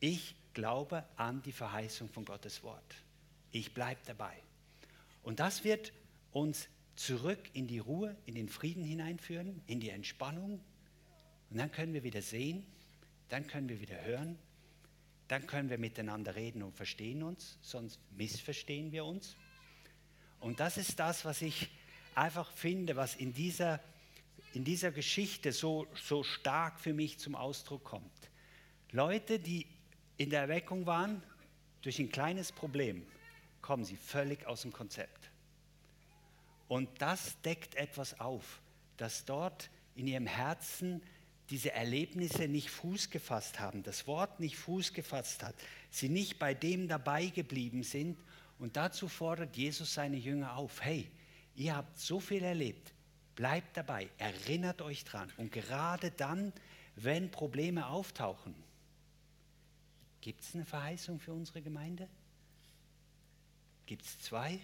ich 0.00 0.34
glaube 0.56 1.04
an 1.16 1.42
die 1.42 1.52
Verheißung 1.52 2.08
von 2.08 2.24
Gottes 2.24 2.62
Wort. 2.62 2.94
Ich 3.52 3.74
bleibe 3.74 4.00
dabei. 4.06 4.34
Und 5.22 5.38
das 5.38 5.64
wird 5.64 5.92
uns 6.32 6.68
zurück 6.94 7.50
in 7.52 7.66
die 7.66 7.78
Ruhe, 7.78 8.16
in 8.24 8.34
den 8.34 8.48
Frieden 8.48 8.82
hineinführen, 8.82 9.60
in 9.66 9.80
die 9.80 9.90
Entspannung. 9.90 10.64
Und 11.50 11.58
dann 11.58 11.70
können 11.70 11.92
wir 11.92 12.04
wieder 12.04 12.22
sehen, 12.22 12.66
dann 13.28 13.46
können 13.46 13.68
wir 13.68 13.82
wieder 13.82 14.02
hören, 14.02 14.38
dann 15.28 15.46
können 15.46 15.68
wir 15.68 15.76
miteinander 15.76 16.34
reden 16.36 16.62
und 16.62 16.74
verstehen 16.74 17.22
uns, 17.22 17.58
sonst 17.60 18.00
missverstehen 18.16 18.92
wir 18.92 19.04
uns. 19.04 19.36
Und 20.40 20.58
das 20.58 20.78
ist 20.78 20.98
das, 20.98 21.26
was 21.26 21.42
ich 21.42 21.68
einfach 22.14 22.50
finde, 22.50 22.96
was 22.96 23.14
in 23.14 23.34
dieser, 23.34 23.78
in 24.54 24.64
dieser 24.64 24.90
Geschichte 24.90 25.52
so, 25.52 25.86
so 25.94 26.22
stark 26.22 26.80
für 26.80 26.94
mich 26.94 27.18
zum 27.18 27.34
Ausdruck 27.34 27.84
kommt. 27.84 28.30
Leute, 28.90 29.38
die 29.38 29.66
in 30.16 30.30
der 30.30 30.42
Erweckung 30.42 30.86
waren, 30.86 31.22
durch 31.82 31.98
ein 31.98 32.10
kleines 32.10 32.52
Problem 32.52 33.06
kommen 33.60 33.84
sie 33.84 33.96
völlig 33.96 34.46
aus 34.46 34.62
dem 34.62 34.72
Konzept. 34.72 35.30
Und 36.68 36.88
das 36.98 37.40
deckt 37.42 37.74
etwas 37.74 38.18
auf, 38.20 38.60
dass 38.96 39.24
dort 39.24 39.70
in 39.94 40.06
ihrem 40.06 40.26
Herzen 40.26 41.02
diese 41.50 41.72
Erlebnisse 41.72 42.48
nicht 42.48 42.70
Fuß 42.70 43.10
gefasst 43.10 43.60
haben, 43.60 43.82
das 43.82 44.06
Wort 44.06 44.40
nicht 44.40 44.56
Fuß 44.56 44.92
gefasst 44.92 45.42
hat, 45.42 45.54
sie 45.90 46.08
nicht 46.08 46.38
bei 46.38 46.54
dem 46.54 46.88
dabei 46.88 47.26
geblieben 47.26 47.82
sind. 47.82 48.18
Und 48.58 48.76
dazu 48.76 49.06
fordert 49.06 49.56
Jesus 49.56 49.94
seine 49.94 50.16
Jünger 50.16 50.56
auf, 50.56 50.82
hey, 50.82 51.08
ihr 51.54 51.76
habt 51.76 51.98
so 51.98 52.18
viel 52.18 52.42
erlebt, 52.42 52.92
bleibt 53.36 53.76
dabei, 53.76 54.08
erinnert 54.18 54.82
euch 54.82 55.04
dran. 55.04 55.30
Und 55.36 55.52
gerade 55.52 56.10
dann, 56.10 56.52
wenn 56.96 57.30
Probleme 57.30 57.86
auftauchen, 57.86 58.54
Gibt 60.26 60.42
es 60.42 60.56
eine 60.56 60.64
Verheißung 60.64 61.20
für 61.20 61.32
unsere 61.32 61.62
Gemeinde? 61.62 62.08
Gibt 63.86 64.04
es 64.04 64.18
zwei? 64.18 64.58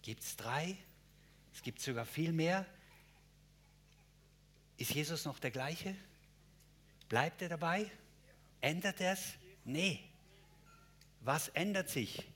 Gibt 0.00 0.22
es 0.22 0.34
drei? 0.34 0.78
Es 1.52 1.62
gibt 1.62 1.78
sogar 1.78 2.06
viel 2.06 2.32
mehr. 2.32 2.64
Ist 4.78 4.94
Jesus 4.94 5.26
noch 5.26 5.38
der 5.40 5.50
gleiche? 5.50 5.94
Bleibt 7.10 7.42
er 7.42 7.50
dabei? 7.50 7.90
Ändert 8.62 8.98
er 9.02 9.12
es? 9.12 9.34
Nee. 9.66 10.02
Was 11.20 11.48
ändert 11.48 11.90
sich? 11.90 12.26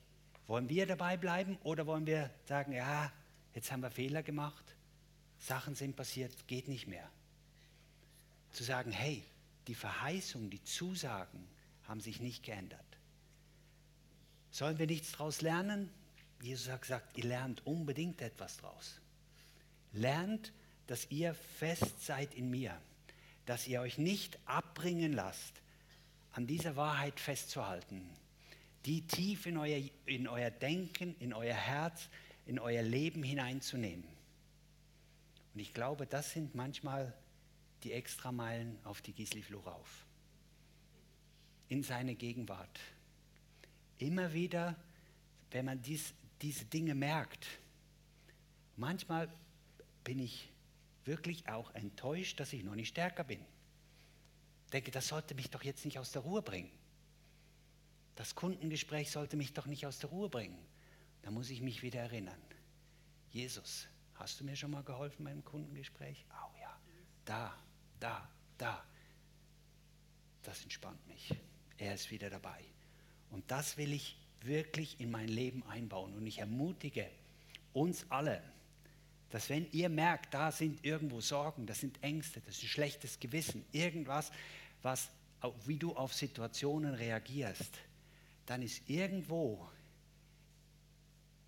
Wollen 0.46 0.68
wir 0.68 0.84
dabei 0.84 1.16
bleiben 1.16 1.56
oder 1.62 1.86
wollen 1.86 2.04
wir 2.04 2.30
sagen, 2.44 2.72
ja, 2.72 3.10
jetzt 3.54 3.72
haben 3.72 3.80
wir 3.80 3.90
Fehler 3.90 4.22
gemacht, 4.22 4.74
Sachen 5.38 5.74
sind 5.74 5.96
passiert, 5.96 6.46
geht 6.48 6.68
nicht 6.68 6.86
mehr? 6.86 7.10
Zu 8.52 8.62
sagen, 8.62 8.92
hey, 8.92 9.24
die 9.68 9.74
Verheißung, 9.74 10.50
die 10.50 10.62
Zusagen, 10.62 11.48
haben 11.90 12.00
sich 12.00 12.20
nicht 12.20 12.44
geändert. 12.44 12.86
Sollen 14.52 14.78
wir 14.78 14.86
nichts 14.86 15.10
daraus 15.10 15.40
lernen? 15.42 15.90
Jesus 16.40 16.68
hat 16.68 16.82
gesagt, 16.82 17.18
ihr 17.18 17.24
lernt 17.24 17.66
unbedingt 17.66 18.22
etwas 18.22 18.58
daraus. 18.58 19.00
lernt, 19.92 20.52
dass 20.86 21.10
ihr 21.10 21.34
fest 21.34 22.06
seid 22.06 22.32
in 22.34 22.48
mir, 22.48 22.80
dass 23.44 23.66
ihr 23.66 23.80
euch 23.80 23.98
nicht 23.98 24.38
abbringen 24.44 25.12
lasst, 25.12 25.62
an 26.30 26.46
dieser 26.46 26.76
Wahrheit 26.76 27.18
festzuhalten, 27.18 28.08
die 28.86 29.04
tief 29.08 29.46
in 29.46 29.56
euer, 29.56 29.82
in 30.06 30.28
euer 30.28 30.52
Denken, 30.52 31.16
in 31.18 31.34
euer 31.34 31.54
Herz, 31.54 32.08
in 32.46 32.60
euer 32.60 32.82
Leben 32.82 33.24
hineinzunehmen. 33.24 34.06
Und 35.54 35.60
ich 35.60 35.74
glaube, 35.74 36.06
das 36.06 36.30
sind 36.30 36.54
manchmal 36.54 37.12
die 37.82 37.92
Extrameilen 37.92 38.78
auf 38.84 39.02
die 39.02 39.12
Gisli 39.12 39.44
rauf. 39.52 40.06
In 41.70 41.82
seine 41.84 42.16
Gegenwart. 42.16 42.80
Immer 43.98 44.32
wieder, 44.32 44.76
wenn 45.52 45.64
man 45.64 45.80
dies, 45.80 46.12
diese 46.42 46.64
Dinge 46.64 46.94
merkt, 46.94 47.46
manchmal 48.76 49.32
bin 50.02 50.18
ich 50.18 50.50
wirklich 51.04 51.48
auch 51.48 51.72
enttäuscht, 51.74 52.40
dass 52.40 52.52
ich 52.52 52.64
noch 52.64 52.74
nicht 52.74 52.88
stärker 52.88 53.22
bin. 53.22 53.40
Denke, 54.72 54.90
das 54.90 55.08
sollte 55.08 55.34
mich 55.34 55.48
doch 55.48 55.62
jetzt 55.62 55.84
nicht 55.84 55.98
aus 55.98 56.10
der 56.10 56.22
Ruhe 56.22 56.42
bringen. 56.42 56.70
Das 58.16 58.34
Kundengespräch 58.34 59.10
sollte 59.10 59.36
mich 59.36 59.52
doch 59.52 59.66
nicht 59.66 59.86
aus 59.86 60.00
der 60.00 60.10
Ruhe 60.10 60.28
bringen. 60.28 60.58
Da 61.22 61.30
muss 61.30 61.50
ich 61.50 61.60
mich 61.60 61.82
wieder 61.82 62.00
erinnern. 62.00 62.40
Jesus, 63.30 63.86
hast 64.14 64.40
du 64.40 64.44
mir 64.44 64.56
schon 64.56 64.72
mal 64.72 64.82
geholfen 64.82 65.24
beim 65.24 65.44
Kundengespräch? 65.44 66.26
Oh 66.32 66.60
ja, 66.60 66.80
da, 67.24 67.56
da, 68.00 68.28
da. 68.58 68.84
Das 70.42 70.62
entspannt 70.62 71.06
mich. 71.06 71.32
Er 71.80 71.94
ist 71.94 72.10
wieder 72.10 72.28
dabei. 72.28 72.62
Und 73.30 73.50
das 73.50 73.78
will 73.78 73.92
ich 73.92 74.16
wirklich 74.42 75.00
in 75.00 75.10
mein 75.10 75.28
Leben 75.28 75.62
einbauen. 75.64 76.14
Und 76.14 76.26
ich 76.26 76.38
ermutige 76.38 77.08
uns 77.72 78.04
alle, 78.10 78.42
dass 79.30 79.48
wenn 79.48 79.66
ihr 79.72 79.88
merkt, 79.88 80.34
da 80.34 80.52
sind 80.52 80.84
irgendwo 80.84 81.20
Sorgen, 81.20 81.66
das 81.66 81.80
sind 81.80 82.02
Ängste, 82.02 82.40
das 82.40 82.56
ist 82.56 82.64
ein 82.64 82.68
schlechtes 82.68 83.18
Gewissen, 83.18 83.64
irgendwas, 83.72 84.30
was, 84.82 85.08
wie 85.64 85.78
du 85.78 85.96
auf 85.96 86.12
Situationen 86.12 86.94
reagierst, 86.94 87.78
dann 88.44 88.60
ist 88.60 88.82
irgendwo 88.88 89.66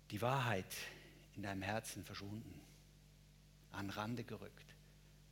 die 0.09 0.21
Wahrheit 0.21 0.73
in 1.35 1.43
deinem 1.43 1.61
Herzen 1.61 2.03
verschwunden, 2.03 2.59
an 3.71 3.89
Rande 3.91 4.23
gerückt. 4.23 4.75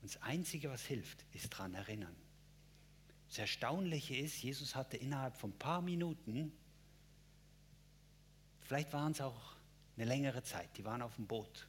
Und 0.01 0.13
das 0.13 0.21
Einzige, 0.21 0.69
was 0.69 0.83
hilft, 0.83 1.25
ist 1.33 1.53
daran 1.53 1.73
erinnern. 1.73 2.15
Das 3.31 3.39
Erstaunliche 3.39 4.17
ist, 4.17 4.43
Jesus 4.43 4.75
hatte 4.75 4.97
innerhalb 4.97 5.37
von 5.37 5.51
ein 5.51 5.57
paar 5.57 5.81
Minuten, 5.81 6.51
vielleicht 8.59 8.91
waren 8.91 9.13
es 9.13 9.21
auch 9.21 9.55
eine 9.95 10.03
längere 10.03 10.43
Zeit, 10.43 10.69
die 10.75 10.83
waren 10.83 11.01
auf 11.01 11.15
dem 11.15 11.27
Boot. 11.27 11.65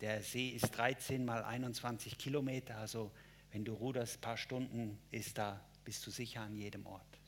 Der 0.00 0.22
See 0.22 0.48
ist 0.48 0.70
13 0.70 1.26
mal 1.26 1.44
21 1.44 2.16
Kilometer, 2.16 2.78
also 2.78 3.12
wenn 3.50 3.66
du 3.66 3.74
ruderst, 3.74 4.16
ein 4.16 4.20
paar 4.22 4.38
Stunden, 4.38 4.98
ist 5.10 5.36
da, 5.36 5.62
bist 5.84 6.06
du 6.06 6.10
sicher 6.10 6.40
an 6.40 6.56
jedem 6.56 6.86
Ort. 6.86 7.20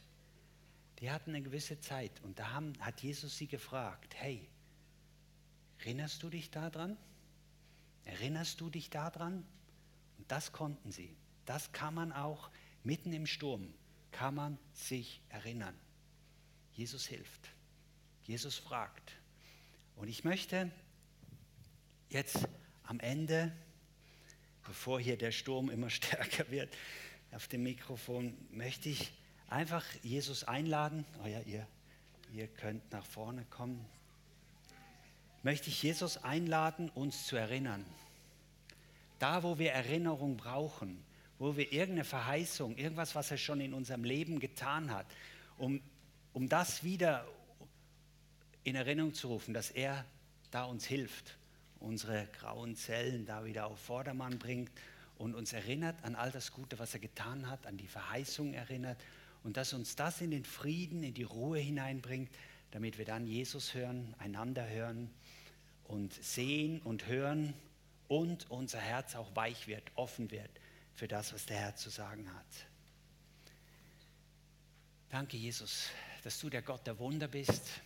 Die 1.00 1.10
hatten 1.10 1.32
eine 1.32 1.42
gewisse 1.42 1.80
Zeit 1.80 2.18
und 2.22 2.38
da 2.38 2.52
haben, 2.52 2.72
hat 2.80 3.02
Jesus 3.02 3.36
sie 3.36 3.46
gefragt, 3.46 4.14
hey, 4.14 4.48
erinnerst 5.80 6.22
du 6.22 6.30
dich 6.30 6.50
daran? 6.50 6.96
Erinnerst 8.06 8.58
du 8.58 8.70
dich 8.70 8.88
daran? 8.88 9.46
Und 10.16 10.32
das 10.32 10.50
konnten 10.50 10.92
sie. 10.92 11.14
Das 11.44 11.72
kann 11.72 11.94
man 11.94 12.12
auch 12.12 12.50
mitten 12.82 13.12
im 13.12 13.26
Sturm, 13.26 13.72
kann 14.10 14.34
man 14.34 14.58
sich 14.72 15.20
erinnern. 15.28 15.78
Jesus 16.72 17.06
hilft. 17.06 17.48
Jesus 18.24 18.56
fragt. 18.56 19.12
Und 19.96 20.08
ich 20.08 20.24
möchte 20.24 20.70
jetzt 22.08 22.48
am 22.84 23.00
Ende, 23.00 23.52
bevor 24.64 25.00
hier 25.00 25.16
der 25.16 25.32
Sturm 25.32 25.70
immer 25.70 25.90
stärker 25.90 26.50
wird, 26.50 26.74
auf 27.32 27.48
dem 27.48 27.64
Mikrofon, 27.64 28.36
möchte 28.50 28.88
ich 28.88 29.12
einfach 29.48 29.84
Jesus 30.02 30.44
einladen. 30.44 31.04
Oh 31.22 31.26
ja, 31.26 31.40
ihr, 31.40 31.66
ihr 32.32 32.46
könnt 32.46 32.92
nach 32.92 33.04
vorne 33.04 33.44
kommen. 33.46 33.84
Möchte 35.42 35.68
ich 35.68 35.82
Jesus 35.82 36.16
einladen, 36.18 36.90
uns 36.90 37.26
zu 37.26 37.36
erinnern. 37.36 37.84
Da, 39.18 39.42
wo 39.42 39.58
wir 39.58 39.72
Erinnerung 39.72 40.36
brauchen, 40.36 41.04
wo 41.38 41.56
wir 41.56 41.72
irgendeine 41.72 42.04
Verheißung, 42.04 42.76
irgendwas, 42.76 43.14
was 43.14 43.30
er 43.30 43.38
schon 43.38 43.60
in 43.60 43.74
unserem 43.74 44.04
Leben 44.04 44.38
getan 44.38 44.92
hat, 44.92 45.06
um, 45.58 45.80
um 46.32 46.48
das 46.48 46.84
wieder 46.84 47.26
in 48.62 48.76
Erinnerung 48.76 49.14
zu 49.14 49.28
rufen, 49.28 49.52
dass 49.52 49.70
er 49.70 50.04
da 50.50 50.64
uns 50.64 50.86
hilft, 50.86 51.36
unsere 51.80 52.26
grauen 52.38 52.76
Zellen 52.76 53.26
da 53.26 53.44
wieder 53.44 53.66
auf 53.66 53.78
Vordermann 53.78 54.38
bringt 54.38 54.70
und 55.18 55.34
uns 55.34 55.52
erinnert 55.52 55.96
an 56.02 56.14
all 56.14 56.30
das 56.30 56.52
Gute, 56.52 56.78
was 56.78 56.94
er 56.94 57.00
getan 57.00 57.50
hat, 57.50 57.66
an 57.66 57.76
die 57.76 57.86
Verheißung 57.86 58.54
erinnert 58.54 58.98
und 59.42 59.56
dass 59.56 59.72
uns 59.72 59.96
das 59.96 60.20
in 60.20 60.30
den 60.30 60.44
Frieden, 60.44 61.02
in 61.02 61.14
die 61.14 61.24
Ruhe 61.24 61.58
hineinbringt, 61.58 62.30
damit 62.70 62.96
wir 62.96 63.04
dann 63.04 63.26
Jesus 63.26 63.74
hören, 63.74 64.14
einander 64.18 64.68
hören 64.68 65.10
und 65.84 66.12
sehen 66.14 66.80
und 66.82 67.06
hören 67.06 67.52
und 68.08 68.50
unser 68.50 68.78
Herz 68.78 69.14
auch 69.14 69.34
weich 69.36 69.66
wird, 69.66 69.82
offen 69.94 70.30
wird 70.30 70.50
für 70.94 71.08
das, 71.08 71.32
was 71.32 71.46
der 71.46 71.58
Herr 71.58 71.76
zu 71.76 71.90
sagen 71.90 72.32
hat. 72.34 72.66
Danke, 75.10 75.36
Jesus, 75.36 75.88
dass 76.22 76.38
du 76.40 76.50
der 76.50 76.62
Gott 76.62 76.86
der 76.86 76.98
Wunder 76.98 77.28
bist, 77.28 77.80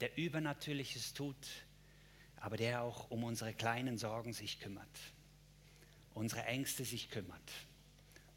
der 0.00 0.16
Übernatürliches 0.16 1.14
tut, 1.14 1.36
aber 2.36 2.56
der 2.56 2.82
auch 2.82 3.10
um 3.10 3.24
unsere 3.24 3.54
kleinen 3.54 3.98
Sorgen 3.98 4.32
sich 4.32 4.60
kümmert, 4.60 4.88
unsere 6.14 6.44
Ängste 6.44 6.84
sich 6.84 7.10
kümmert 7.10 7.50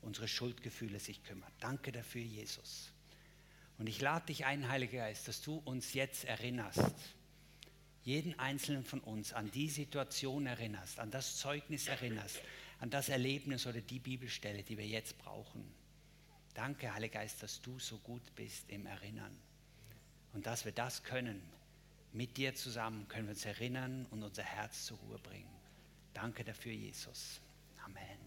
unsere 0.08 0.28
Schuldgefühle 0.28 1.00
sich 1.00 1.24
kümmert. 1.24 1.52
Danke 1.60 1.92
dafür, 1.92 2.22
Jesus. 2.22 2.92
Und 3.78 3.88
ich 3.88 4.02
lade 4.02 4.28
dich 4.28 4.46
ein, 4.46 4.70
Heiliger 4.70 5.00
Geist, 5.00 5.28
dass 5.28 5.42
du 5.42 5.58
uns 5.58 5.94
jetzt 5.94 6.24
erinnerst, 6.26 6.94
jeden 8.04 8.40
einzelnen 8.40 8.86
von 8.86 9.02
uns 9.02 9.34
an 9.34 9.52
die 9.52 9.70
Situation 9.70 10.46
erinnerst, 10.46 11.00
an 11.00 11.12
das 11.12 11.36
Zeugnis 11.38 11.88
erinnerst, 11.88 12.40
an 12.80 12.90
das 12.90 13.10
Erlebnis 13.10 13.66
oder 13.66 13.82
die 13.82 14.00
Bibelstelle, 14.00 14.64
die 14.64 14.78
wir 14.78 14.88
jetzt 14.88 15.18
brauchen. 15.18 15.64
Danke, 16.54 16.94
Heiliger 16.94 17.20
Geist, 17.20 17.44
dass 17.44 17.62
du 17.62 17.78
so 17.80 17.98
gut 18.00 18.24
bist 18.36 18.70
im 18.70 18.86
Erinnern 18.86 19.36
und 20.34 20.46
dass 20.46 20.66
wir 20.66 20.72
das 20.72 21.04
können. 21.04 21.42
Mit 22.14 22.38
dir 22.38 22.56
zusammen 22.56 23.08
können 23.08 23.28
wir 23.28 23.32
uns 23.34 23.46
erinnern 23.46 24.06
und 24.10 24.24
unser 24.24 24.44
Herz 24.44 24.86
zur 24.86 24.98
Ruhe 24.98 25.20
bringen. 25.20 25.50
Danke 26.14 26.44
dafür, 26.44 26.74
Jesus. 26.74 27.42
Amen. 27.86 28.27